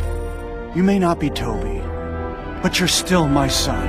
[0.76, 1.80] You may not be Toby,
[2.62, 3.88] but you're still my son.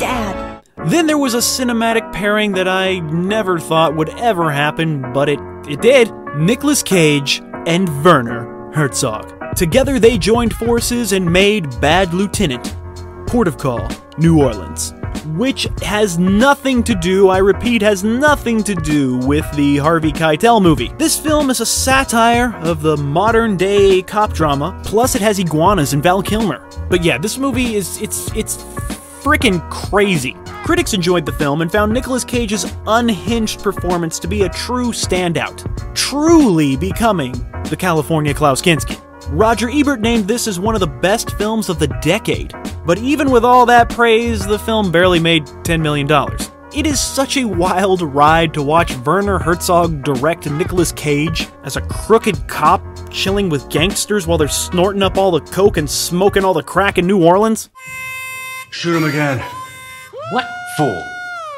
[0.00, 0.64] Dad.
[0.86, 5.38] Then there was a cinematic pairing that I never thought would ever happen, but it,
[5.68, 6.12] it did.
[6.34, 9.54] Nicolas Cage and Werner Herzog.
[9.54, 12.76] Together they joined forces and made Bad Lieutenant,
[13.26, 14.92] Port of Call, New Orleans
[15.36, 20.62] which has nothing to do, I repeat, has nothing to do with the Harvey Keitel
[20.62, 20.92] movie.
[20.98, 25.92] This film is a satire of the modern day cop drama, plus it has iguanas
[25.92, 26.68] and Val Kilmer.
[26.88, 28.58] But yeah, this movie is it's it's
[29.22, 30.36] freaking crazy.
[30.64, 35.62] Critics enjoyed the film and found Nicolas Cage's unhinged performance to be a true standout,
[35.94, 37.32] truly becoming
[37.68, 38.98] the California Klaus Kinski.
[39.28, 42.54] Roger Ebert named this as one of the best films of the decade,
[42.86, 46.08] but even with all that praise, the film barely made $10 million.
[46.74, 51.82] It is such a wild ride to watch Werner Herzog direct Nicolas Cage as a
[51.82, 56.54] crooked cop chilling with gangsters while they're snorting up all the coke and smoking all
[56.54, 57.68] the crack in New Orleans.
[58.70, 59.44] Shoot him again.
[60.30, 61.02] What for?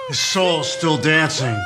[0.08, 1.56] His soul's still dancing.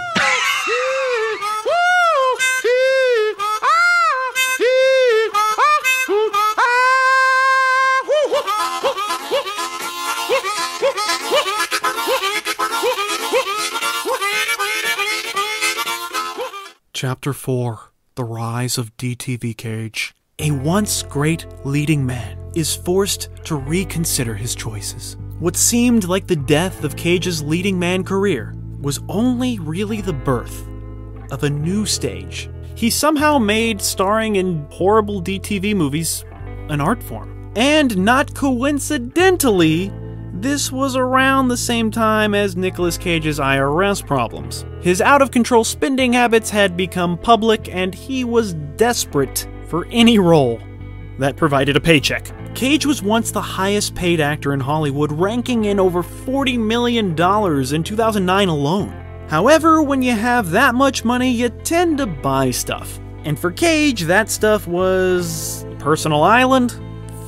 [16.93, 17.81] Chapter 4
[18.17, 20.15] The Rise of DTV Cage.
[20.39, 25.17] A once great leading man is forced to reconsider his choices.
[25.41, 30.69] What seemed like the death of Cage's leading man career was only really the birth
[31.31, 32.51] of a new stage.
[32.75, 36.27] He somehow made starring in horrible DTV movies
[36.69, 37.51] an art form.
[37.57, 39.91] And not coincidentally,
[40.35, 44.67] this was around the same time as Nicolas Cage's IRS problems.
[44.83, 50.19] His out of control spending habits had become public, and he was desperate for any
[50.19, 50.61] role
[51.19, 52.31] that provided a paycheck.
[52.55, 57.83] Cage was once the highest paid actor in Hollywood, ranking in over $40 million in
[57.83, 58.89] 2009 alone.
[59.29, 62.99] However, when you have that much money, you tend to buy stuff.
[63.25, 66.79] And for Cage, that stuff was personal island,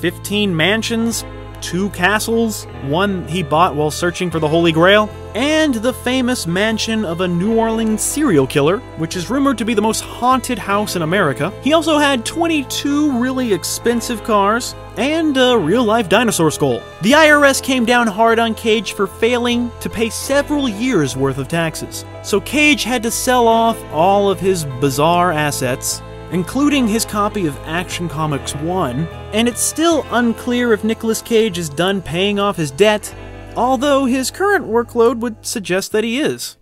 [0.00, 1.24] 15 mansions,
[1.62, 7.04] two castles, one he bought while searching for the Holy Grail, and the famous mansion
[7.04, 10.96] of a New Orleans serial killer, which is rumored to be the most haunted house
[10.96, 11.50] in America.
[11.62, 16.82] He also had 22 really expensive cars and a real life dinosaur skull.
[17.00, 21.48] The IRS came down hard on Cage for failing to pay several years' worth of
[21.48, 22.04] taxes.
[22.22, 26.02] So Cage had to sell off all of his bizarre assets
[26.32, 31.68] including his copy of Action Comics 1, and it's still unclear if Nicolas Cage is
[31.68, 33.14] done paying off his debt,
[33.54, 36.56] although his current workload would suggest that he is.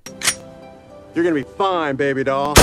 [1.15, 2.55] You're gonna be fine, baby doll.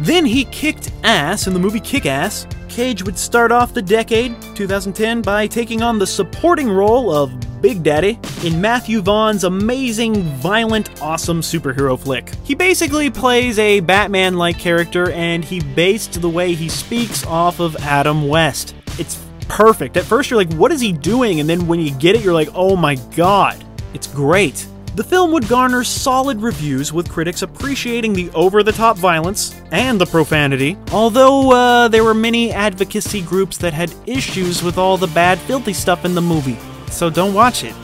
[0.00, 2.46] Then he kicked ass in the movie Kick Ass.
[2.70, 7.82] Cage would start off the decade, 2010, by taking on the supporting role of Big
[7.82, 12.32] Daddy in Matthew Vaughn's amazing, violent, awesome superhero flick.
[12.44, 17.60] He basically plays a Batman like character and he based the way he speaks off
[17.60, 18.74] of Adam West.
[18.98, 19.96] It's perfect.
[19.96, 21.40] At first, you're like, what is he doing?
[21.40, 23.62] And then when you get it, you're like, oh my god.
[23.92, 24.66] It's great.
[24.94, 30.00] The film would garner solid reviews, with critics appreciating the over the top violence and
[30.00, 35.06] the profanity, although uh, there were many advocacy groups that had issues with all the
[35.08, 36.58] bad, filthy stuff in the movie
[36.90, 37.74] so don't watch it.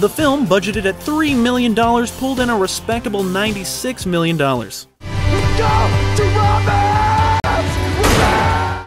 [0.00, 4.36] The film, budgeted at $3 million, pulled in a respectable $96 million.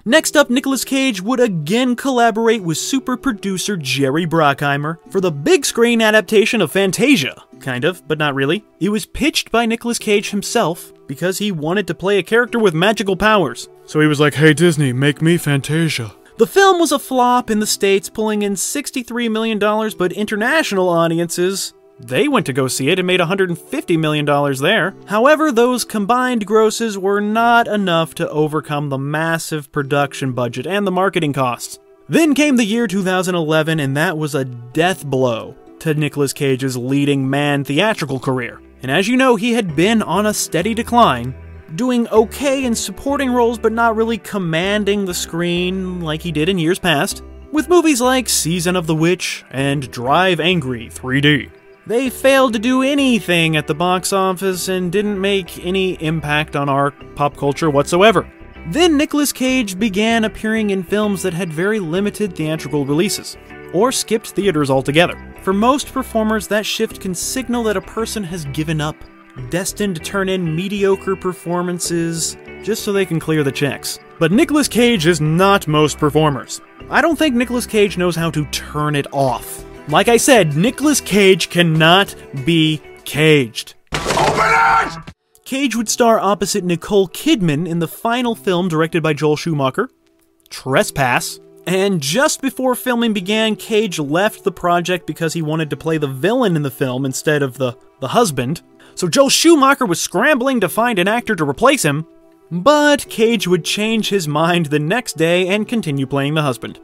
[0.04, 5.66] Next up, Nicolas Cage would again collaborate with super producer Jerry Bruckheimer for the big
[5.66, 7.44] screen adaptation of Fantasia.
[7.62, 8.66] Kind of, but not really.
[8.80, 12.74] It was pitched by Nicolas Cage himself because he wanted to play a character with
[12.74, 13.70] magical powers.
[13.86, 16.14] So he was like, hey Disney, make me Fantasia.
[16.38, 21.74] The film was a flop in the States, pulling in $63 million, but international audiences,
[22.00, 24.96] they went to go see it and made $150 million there.
[25.06, 30.92] However, those combined grosses were not enough to overcome the massive production budget and the
[30.92, 31.78] marketing costs.
[32.10, 37.28] Then came the year 2011, and that was a death blow to Nicolas Cage's leading
[37.28, 38.62] man theatrical career.
[38.84, 41.34] And as you know, he had been on a steady decline
[41.76, 46.60] doing okay in supporting roles but not really commanding the screen like he did in
[46.60, 51.50] years past, with movies like Season of the Witch and Drive Angry 3D.
[51.88, 56.70] They failed to do anything at the box office and didn't make any impact on
[56.70, 58.32] our pop culture whatsoever.
[58.68, 63.36] Then Nicolas Cage began appearing in films that had very limited theatrical releases,
[63.74, 65.18] or skipped theaters altogether.
[65.42, 68.96] For most performers, that shift can signal that a person has given up
[69.50, 74.00] destined to turn in mediocre performances just so they can clear the checks.
[74.20, 76.62] But Nicolas Cage is not most performers.
[76.90, 79.66] I don't think Nicolas Cage knows how to turn it off.
[79.88, 82.16] Like I said, Nicolas Cage cannot
[82.46, 83.76] be caged.
[83.94, 85.14] Open it!
[85.44, 89.90] Cage would star opposite Nicole Kidman in the final film directed by Joel Schumacher,
[90.50, 91.40] Trespass.
[91.68, 96.08] And just before filming began, Cage left the project because he wanted to play the
[96.08, 98.62] villain in the film instead of the, the husband
[98.96, 102.06] so Joel Schumacher was scrambling to find an actor to replace him.
[102.52, 106.80] But Cage would change his mind the next day and continue playing the husband.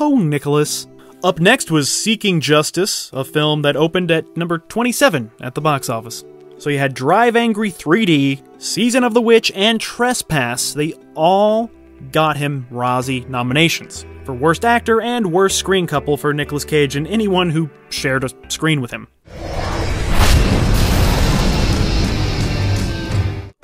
[0.00, 0.86] Oh, Nicholas.
[1.24, 5.88] Up next was Seeking Justice, a film that opened at number 27 at the box
[5.88, 6.24] office.
[6.58, 10.74] So you had Drive Angry 3D, Season of the Witch, and Trespass.
[10.74, 11.70] They all
[12.12, 17.06] got him Razzie nominations for Worst Actor and Worst Screen Couple for Nicolas Cage and
[17.06, 19.08] anyone who shared a screen with him.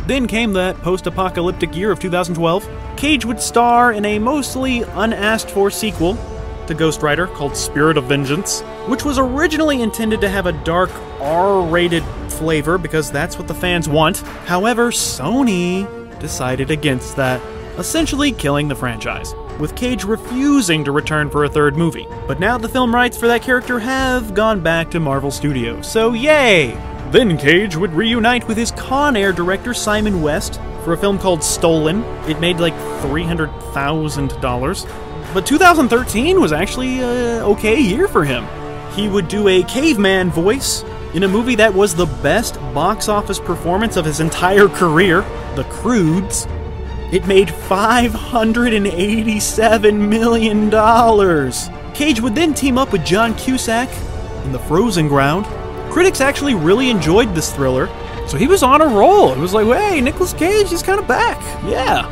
[0.07, 2.69] Then came that post apocalyptic year of 2012.
[2.97, 6.19] Cage would star in a mostly unasked for sequel
[6.67, 10.91] to Ghost Rider called Spirit of Vengeance, which was originally intended to have a dark
[11.21, 14.19] R rated flavor because that's what the fans want.
[14.47, 17.41] However, Sony decided against that,
[17.79, 22.07] essentially killing the franchise, with Cage refusing to return for a third movie.
[22.27, 26.13] But now the film rights for that character have gone back to Marvel Studios, so
[26.13, 26.79] yay!
[27.11, 31.45] Then Cage would reunite with his Con Air director Simon West for a film called
[31.45, 32.03] Stolen.
[32.27, 35.35] It made like $300,000.
[35.35, 38.47] But 2013 was actually a okay year for him.
[38.95, 43.39] He would do a caveman voice in a movie that was the best box office
[43.39, 45.23] performance of his entire career,
[45.55, 46.47] The Croods.
[47.13, 50.71] It made $587 million.
[51.93, 53.91] Cage would then team up with John Cusack
[54.47, 55.45] in The Frozen Ground.
[55.93, 57.89] Critics actually really enjoyed this thriller,
[58.27, 59.35] so he was on a roll.
[59.35, 61.39] It was like, hey, Nicolas Cage, he's kind of back.
[61.67, 62.09] Yeah.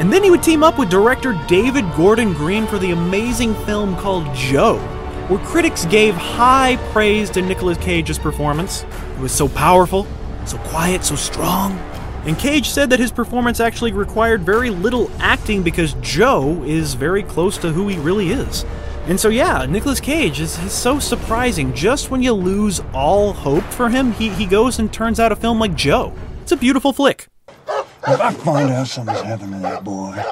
[0.00, 3.94] And then he would team up with director David Gordon Green for the amazing film
[3.94, 4.80] called Joe,
[5.28, 8.82] where critics gave high praise to Nicolas Cage's performance.
[8.82, 10.04] It was so powerful,
[10.46, 11.78] so quiet, so strong.
[12.24, 17.22] And Cage said that his performance actually required very little acting because Joe is very
[17.22, 18.64] close to who he really is.
[19.06, 21.74] And so, yeah, Nicolas Cage is, is so surprising.
[21.74, 25.36] Just when you lose all hope for him, he, he goes and turns out a
[25.36, 26.12] film like Joe.
[26.42, 27.26] It's a beautiful flick.
[27.48, 30.22] If I find out something's happened to that boy,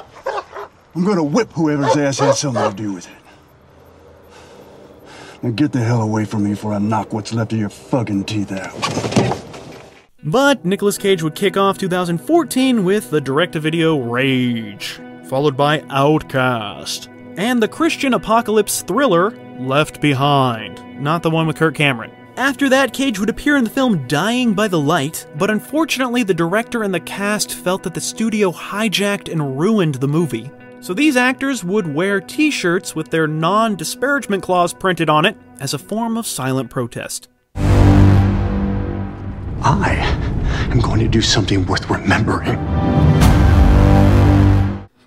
[0.95, 3.13] I'm gonna whip whoever's ass had something to do with it.
[5.41, 8.25] Now get the hell away from me before I knock what's left of your fucking
[8.25, 9.40] teeth out.
[10.23, 17.61] But Nicolas Cage would kick off 2014 with the direct-to-video Rage, followed by Outcast, and
[17.61, 22.11] the Christian apocalypse thriller Left Behind, not the one with Kirk Cameron.
[22.37, 26.35] After that, Cage would appear in the film Dying by the Light, but unfortunately, the
[26.35, 30.51] director and the cast felt that the studio hijacked and ruined the movie.
[30.81, 35.35] So these actors would wear t shirts with their non disparagement clause printed on it
[35.59, 37.27] as a form of silent protest.
[39.63, 39.95] I
[40.71, 42.57] am going to do something worth remembering.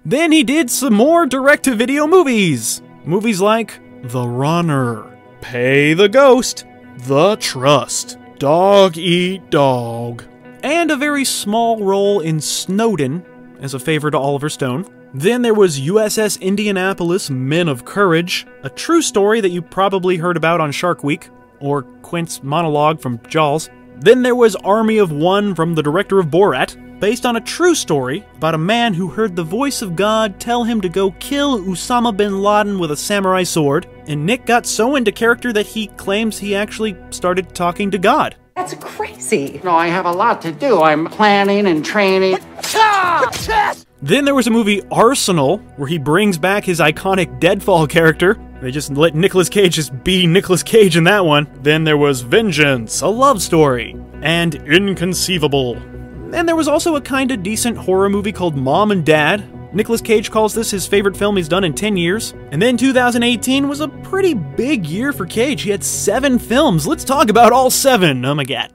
[0.04, 2.82] Then he did some more direct to video movies.
[3.04, 5.04] Movies like The Runner,
[5.40, 6.66] Pay the Ghost,
[6.98, 10.24] The Trust, Dog Eat Dog,
[10.62, 13.24] and a very small role in Snowden
[13.60, 14.86] as a favor to Oliver Stone.
[15.14, 20.36] Then there was USS Indianapolis Men of Courage, a true story that you probably heard
[20.36, 21.28] about on Shark Week,
[21.60, 23.70] or Quint's monologue from Jaws.
[23.96, 27.74] Then there was Army of One from the director of Borat, based on a true
[27.74, 31.60] story about a man who heard the voice of God tell him to go kill
[31.60, 35.88] Osama bin Laden with a samurai sword, and Nick got so into character that he
[35.88, 38.36] claims he actually started talking to God.
[38.56, 39.60] That's crazy.
[39.64, 40.82] No, I have a lot to do.
[40.82, 42.38] I'm planning and training.
[44.00, 48.38] Then there was a movie Arsenal, where he brings back his iconic Deadfall character.
[48.64, 51.46] They just let Nicolas Cage just be Nicolas Cage in that one.
[51.60, 55.76] Then there was Vengeance, a love story, and Inconceivable.
[56.32, 59.44] And there was also a kinda decent horror movie called Mom and Dad.
[59.74, 62.32] Nicolas Cage calls this his favorite film he's done in 10 years.
[62.52, 65.60] And then 2018 was a pretty big year for Cage.
[65.60, 66.86] He had seven films.
[66.86, 68.24] Let's talk about all seven.
[68.24, 68.72] Oh my god.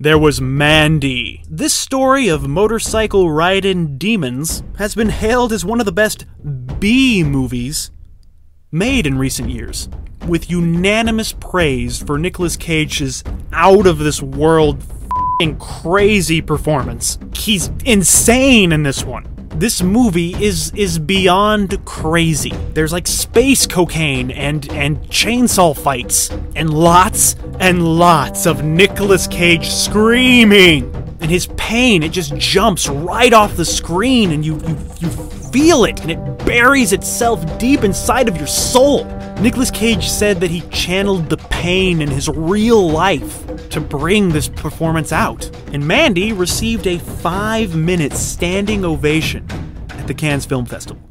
[0.00, 1.42] There was Mandy.
[1.50, 6.24] This story of motorcycle riding demons has been hailed as one of the best
[6.78, 7.90] B movies
[8.70, 9.88] made in recent years,
[10.28, 14.80] with unanimous praise for Nicolas Cage's out of this world
[15.58, 17.18] crazy performance.
[17.34, 19.24] He's insane in this one.
[19.58, 22.52] This movie is is beyond crazy.
[22.74, 29.68] There's like space cocaine and and chainsaw fights and lots and lots of Nicolas Cage
[29.68, 30.94] screaming.
[31.20, 35.10] And his pain, it just jumps right off the screen and you you you
[35.50, 39.06] feel it and it buries itself deep inside of your soul.
[39.40, 43.44] Nicolas Cage said that he channeled the pain in his real life
[43.78, 45.50] to bring this performance out.
[45.72, 49.46] And Mandy received a five minute standing ovation
[49.90, 51.02] at the Cannes Film Festival.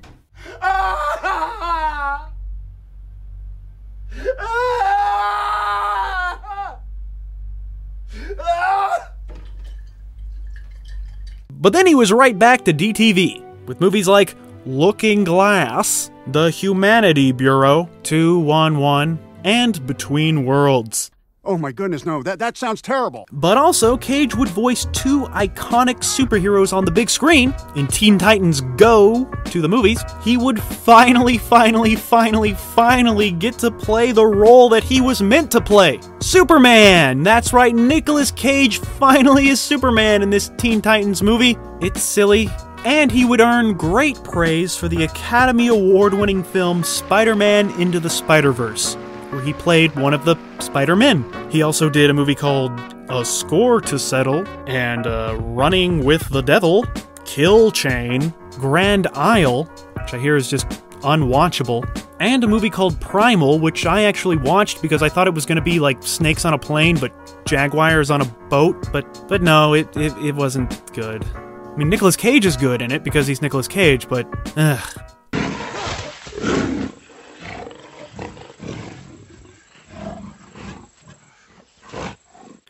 [11.60, 17.32] But then he was right back to DTV with movies like Looking Glass, The Humanity
[17.32, 21.12] Bureau, 211, and Between Worlds.
[21.48, 23.26] Oh my goodness, no, that, that sounds terrible.
[23.32, 27.56] But also, Cage would voice two iconic superheroes on the big screen.
[27.78, 33.72] In Teen Titans Go to the movies, he would finally, finally, finally, finally get to
[33.72, 37.24] play the role that he was meant to play Superman!
[37.24, 41.58] That's right, Nicolas Cage finally is Superman in this Teen Titans movie.
[41.80, 42.50] It's silly,
[42.84, 48.02] and he would earn great praise for the Academy Award winning film Spider Man Into
[48.02, 48.98] the Spider Verse,
[49.38, 51.24] where he played one of the Spider Men.
[51.52, 52.72] He also did a movie called
[53.10, 56.88] A Score to Settle and uh, Running with the Devil,
[57.24, 60.68] Kill Chain, Grand Isle, which I hear is just
[61.02, 61.88] unwatchable,
[62.20, 65.58] and a movie called Primal, which I actually watched because I thought it was going
[65.58, 67.14] to be like snakes on a plane, but
[67.46, 68.92] jaguars on a boat.
[68.92, 71.24] But but no, it, it, it wasn't good.
[71.24, 74.28] I mean, Nicolas Cage is good in it because he's Nicolas Cage, but
[74.58, 75.02] ugh.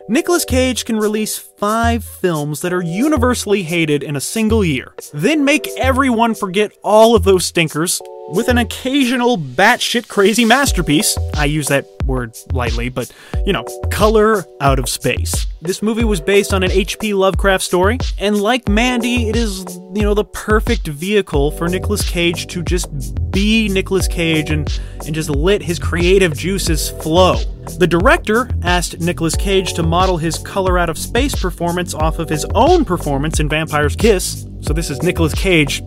[0.09, 5.43] Nicolas Cage can release five films that are universally hated in a single year, then
[5.43, 11.17] make everyone forget all of those stinkers with an occasional batshit crazy masterpiece.
[11.35, 13.11] I use that word lightly, but
[13.45, 15.47] you know, color out of space.
[15.61, 17.13] This movie was based on an H.P.
[17.13, 22.47] Lovecraft story, and like Mandy, it is, you know, the perfect vehicle for Nicolas Cage
[22.47, 22.87] to just
[23.31, 27.37] be Nicolas Cage and, and just let his creative juices flow.
[27.79, 32.29] The director asked Nicolas Cage to model his color out of space performance off of
[32.29, 34.47] his own performance in Vampire's Kiss.
[34.61, 35.81] So this is Nicolas Cage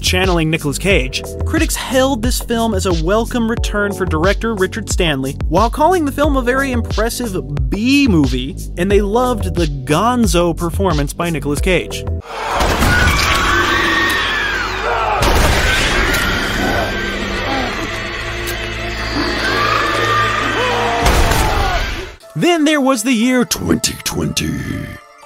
[0.00, 1.22] channeling Nicolas Cage.
[1.46, 6.12] Critics hailed this film as a welcome return for director Richard Stanley, while calling the
[6.12, 12.04] film a very impressive B movie, and they loved the gonzo performance by Nicolas Cage.
[22.36, 24.46] Then there was the year 2020.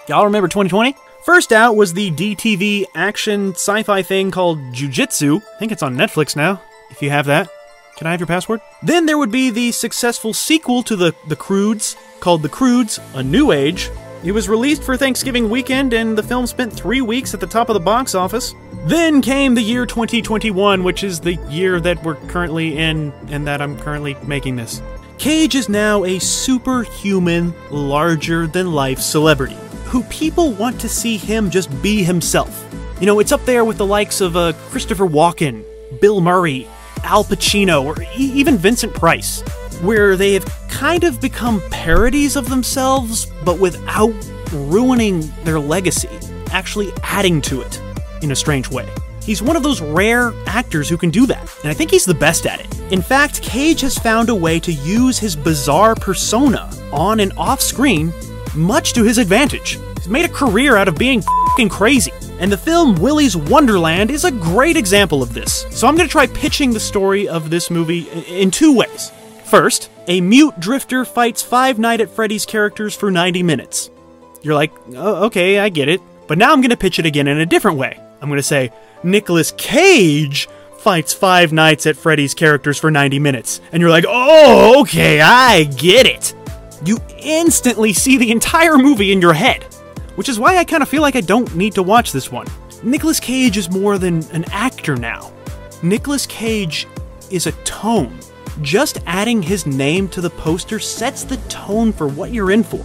[0.09, 0.95] Y'all remember 2020?
[1.29, 5.37] First out was the DTV action sci fi thing called Jiu Jitsu.
[5.37, 7.51] I think it's on Netflix now, if you have that.
[7.99, 8.63] Can I have your password?
[8.83, 13.23] Then there would be the successful sequel to the, the Croods called The Croods A
[13.23, 13.91] New Age.
[14.25, 17.69] It was released for Thanksgiving weekend, and the film spent three weeks at the top
[17.69, 18.55] of the box office.
[18.87, 23.61] Then came the year 2021, which is the year that we're currently in and that
[23.61, 24.81] I'm currently making this.
[25.19, 29.59] Cage is now a superhuman, larger than life celebrity
[29.89, 32.65] who people want to see him just be himself.
[33.01, 35.65] You know, it's up there with the likes of uh, Christopher Walken,
[36.01, 36.69] Bill Murray,
[37.05, 39.41] Al Pacino, or e- even Vincent Price,
[39.81, 44.13] where they have kind of become parodies of themselves, but without
[44.53, 46.11] ruining their legacy,
[46.51, 47.81] actually adding to it
[48.23, 48.87] in a strange way.
[49.23, 52.15] He's one of those rare actors who can do that, and I think he's the
[52.15, 52.93] best at it.
[52.93, 57.61] In fact, Cage has found a way to use his bizarre persona on and off
[57.61, 58.13] screen
[58.59, 59.79] much to his advantage.
[59.97, 61.23] He's made a career out of being
[61.57, 62.13] fing crazy.
[62.41, 65.67] And the film Willy's Wonderland is a great example of this.
[65.71, 69.11] So I'm going to try pitching the story of this movie in two ways.
[69.45, 73.91] First, a mute drifter fights Five Night at Freddy's characters for 90 minutes.
[74.43, 76.01] You're like, oh, okay, I get it.
[76.27, 77.99] But now I'm going to pitch it again in a different way.
[78.21, 80.49] I'm going to say, Nicolas Cage
[80.79, 83.61] fights Five Nights at Freddy's characters for 90 minutes.
[83.73, 86.35] And you're like, oh, okay, I get it
[86.85, 89.65] you instantly see the entire movie in your head.
[90.15, 92.47] Which is why I kind of feel like I don't need to watch this one.
[92.83, 95.33] Nicolas Cage is more than an actor now.
[95.83, 96.87] Nicolas Cage
[97.31, 98.19] is a tone.
[98.63, 102.85] Just adding his name to the poster sets the tone for what you're in for.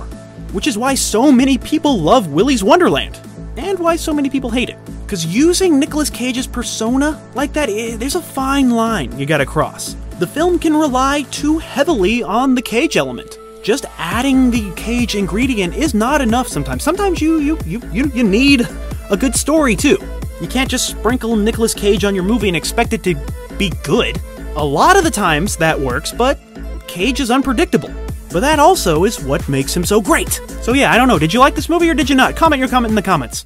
[0.54, 3.20] Which is why so many people love Willy's Wonderland.
[3.58, 4.78] And why so many people hate it.
[5.04, 9.96] Because using Nicolas Cage's persona like that, eh, there's a fine line you gotta cross.
[10.20, 15.74] The film can rely too heavily on the Cage element just adding the cage ingredient
[15.74, 16.84] is not enough sometimes.
[16.84, 18.68] Sometimes you you you you, you need
[19.10, 19.98] a good story too.
[20.42, 23.16] You can't just sprinkle Nicolas Cage on your movie and expect it to
[23.58, 24.20] be good.
[24.56, 26.40] A lot of the times that works, but
[26.88, 27.90] Cage is unpredictable.
[28.32, 30.42] But that also is what makes him so great.
[30.62, 31.20] So yeah, I don't know.
[31.20, 32.36] Did you like this movie or did you not?
[32.36, 33.46] Comment your comment in the comments.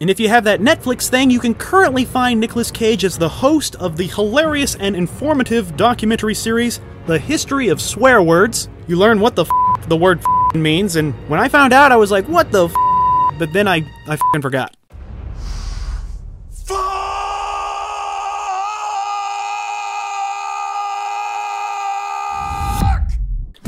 [0.00, 3.28] And if you have that Netflix thing, you can currently find Nicolas Cage as the
[3.28, 8.70] host of the hilarious and informative documentary series, The History of Swear Words.
[8.88, 11.96] You learn what the f- the word f- means, and when I found out, I
[11.96, 13.38] was like, what the f-?
[13.38, 14.74] But then I, I f- forgot.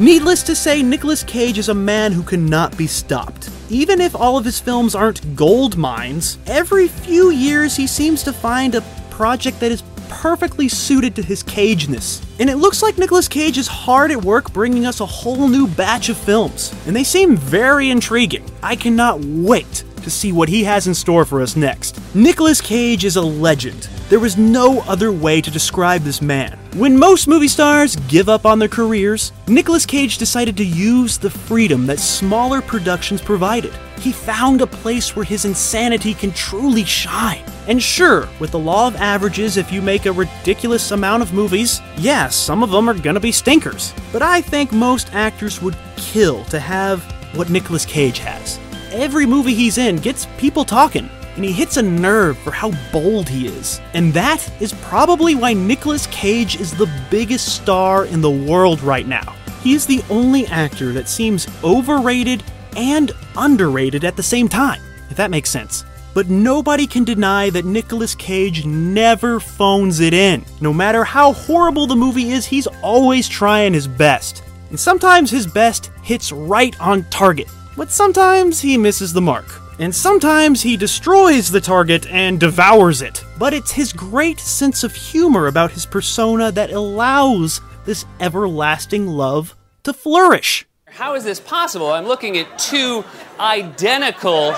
[0.02, 3.48] Needless to say, Nicolas Cage is a man who cannot be stopped.
[3.70, 8.32] Even if all of his films aren't gold mines, every few years he seems to
[8.32, 8.80] find a
[9.10, 12.20] project that is perfectly suited to his cageness.
[12.40, 15.68] And it looks like Nicolas Cage is hard at work bringing us a whole new
[15.68, 18.44] batch of films, and they seem very intriguing.
[18.60, 22.00] I cannot wait to see what he has in store for us next.
[22.14, 23.88] Nicolas Cage is a legend.
[24.08, 26.58] There is no other way to describe this man.
[26.74, 31.30] When most movie stars give up on their careers, Nicolas Cage decided to use the
[31.30, 33.72] freedom that smaller productions provided.
[33.98, 37.44] He found a place where his insanity can truly shine.
[37.68, 41.80] And sure, with the law of averages, if you make a ridiculous amount of movies,
[41.96, 43.94] yeah, some of them are gonna be stinkers.
[44.12, 47.02] But I think most actors would kill to have
[47.34, 48.58] what Nicolas Cage has.
[48.94, 53.26] Every movie he's in gets people talking, and he hits a nerve for how bold
[53.26, 53.80] he is.
[53.94, 59.06] And that is probably why Nicolas Cage is the biggest star in the world right
[59.06, 59.34] now.
[59.62, 62.42] He is the only actor that seems overrated
[62.76, 65.86] and underrated at the same time, if that makes sense.
[66.12, 70.44] But nobody can deny that Nicolas Cage never phones it in.
[70.60, 74.42] No matter how horrible the movie is, he's always trying his best.
[74.68, 79.46] And sometimes his best hits right on target, but sometimes he misses the mark.
[79.78, 83.24] And sometimes he destroys the target and devours it.
[83.38, 89.56] But it's his great sense of humor about his persona that allows this everlasting love
[89.84, 90.66] to flourish.
[90.86, 91.90] How is this possible?
[91.90, 93.02] I'm looking at two
[93.40, 94.52] identical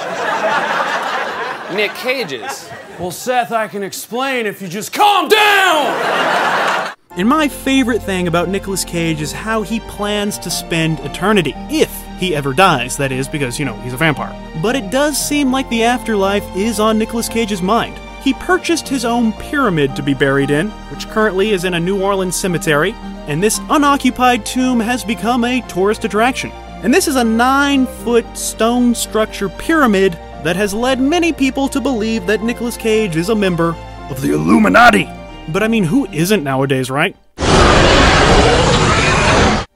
[1.74, 2.68] Nick Cages.
[2.98, 6.92] Well, Seth, I can explain if you just calm down!
[7.16, 11.54] And my favorite thing about Nicolas Cage is how he plans to spend eternity.
[11.70, 14.34] If he ever dies, that is, because, you know, he's a vampire.
[14.62, 17.98] But it does seem like the afterlife is on Nicolas Cage's mind.
[18.22, 22.02] He purchased his own pyramid to be buried in, which currently is in a New
[22.02, 22.94] Orleans cemetery,
[23.26, 26.50] and this unoccupied tomb has become a tourist attraction.
[26.82, 30.12] And this is a nine foot stone structure pyramid
[30.42, 33.74] that has led many people to believe that Nicolas Cage is a member
[34.10, 35.08] of the Illuminati.
[35.48, 37.16] But I mean, who isn't nowadays, right?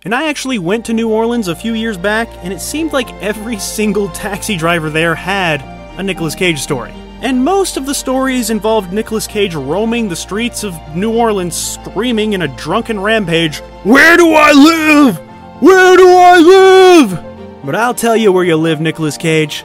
[0.04, 3.12] And I actually went to New Orleans a few years back, and it seemed like
[3.14, 5.60] every single taxi driver there had
[5.98, 6.92] a Nicolas Cage story.
[7.20, 12.34] And most of the stories involved Nicolas Cage roaming the streets of New Orleans screaming
[12.34, 15.18] in a drunken rampage, Where do I live?
[15.60, 17.64] Where do I live?
[17.64, 19.64] But I'll tell you where you live, Nicolas Cage.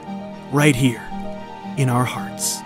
[0.51, 1.07] Right here,
[1.77, 2.61] in our hearts.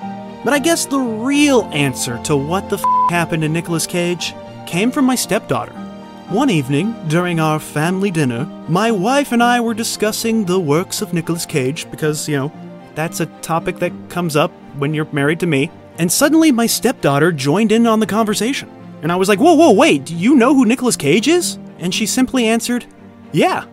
[0.45, 4.33] But I guess the real answer to what the f happened to Nicolas Cage
[4.65, 5.86] came from my stepdaughter.
[6.29, 11.13] One evening, during our family dinner, my wife and I were discussing the works of
[11.13, 12.51] Nicolas Cage because, you know,
[12.95, 15.71] that's a topic that comes up when you're married to me.
[15.97, 18.69] And suddenly my stepdaughter joined in on the conversation.
[19.01, 21.59] And I was like, whoa, whoa, wait, do you know who Nicolas Cage is?
[21.79, 22.85] And she simply answered,
[23.31, 23.65] yeah,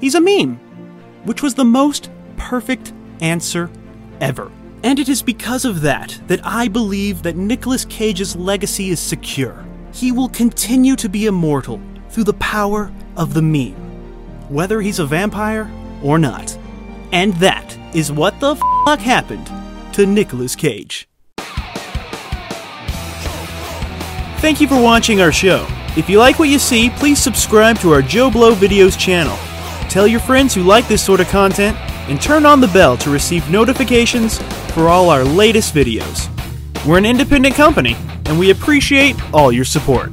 [0.00, 0.56] he's a meme.
[1.24, 3.68] Which was the most perfect answer
[4.18, 4.50] ever.
[4.82, 9.62] And it is because of that that I believe that Nicolas Cage's legacy is secure.
[9.92, 13.74] He will continue to be immortal through the power of the meme,
[14.48, 15.70] whether he's a vampire
[16.02, 16.58] or not.
[17.12, 19.50] And that is what the fuck happened
[19.92, 21.06] to Nicolas Cage.
[24.38, 25.66] Thank you for watching our show.
[25.96, 29.36] If you like what you see, please subscribe to our Joe Blow Videos channel.
[29.90, 31.76] Tell your friends who like this sort of content,
[32.08, 34.38] and turn on the bell to receive notifications
[34.72, 36.31] for all our latest videos.
[36.84, 40.10] We're an independent company, and we appreciate all your support.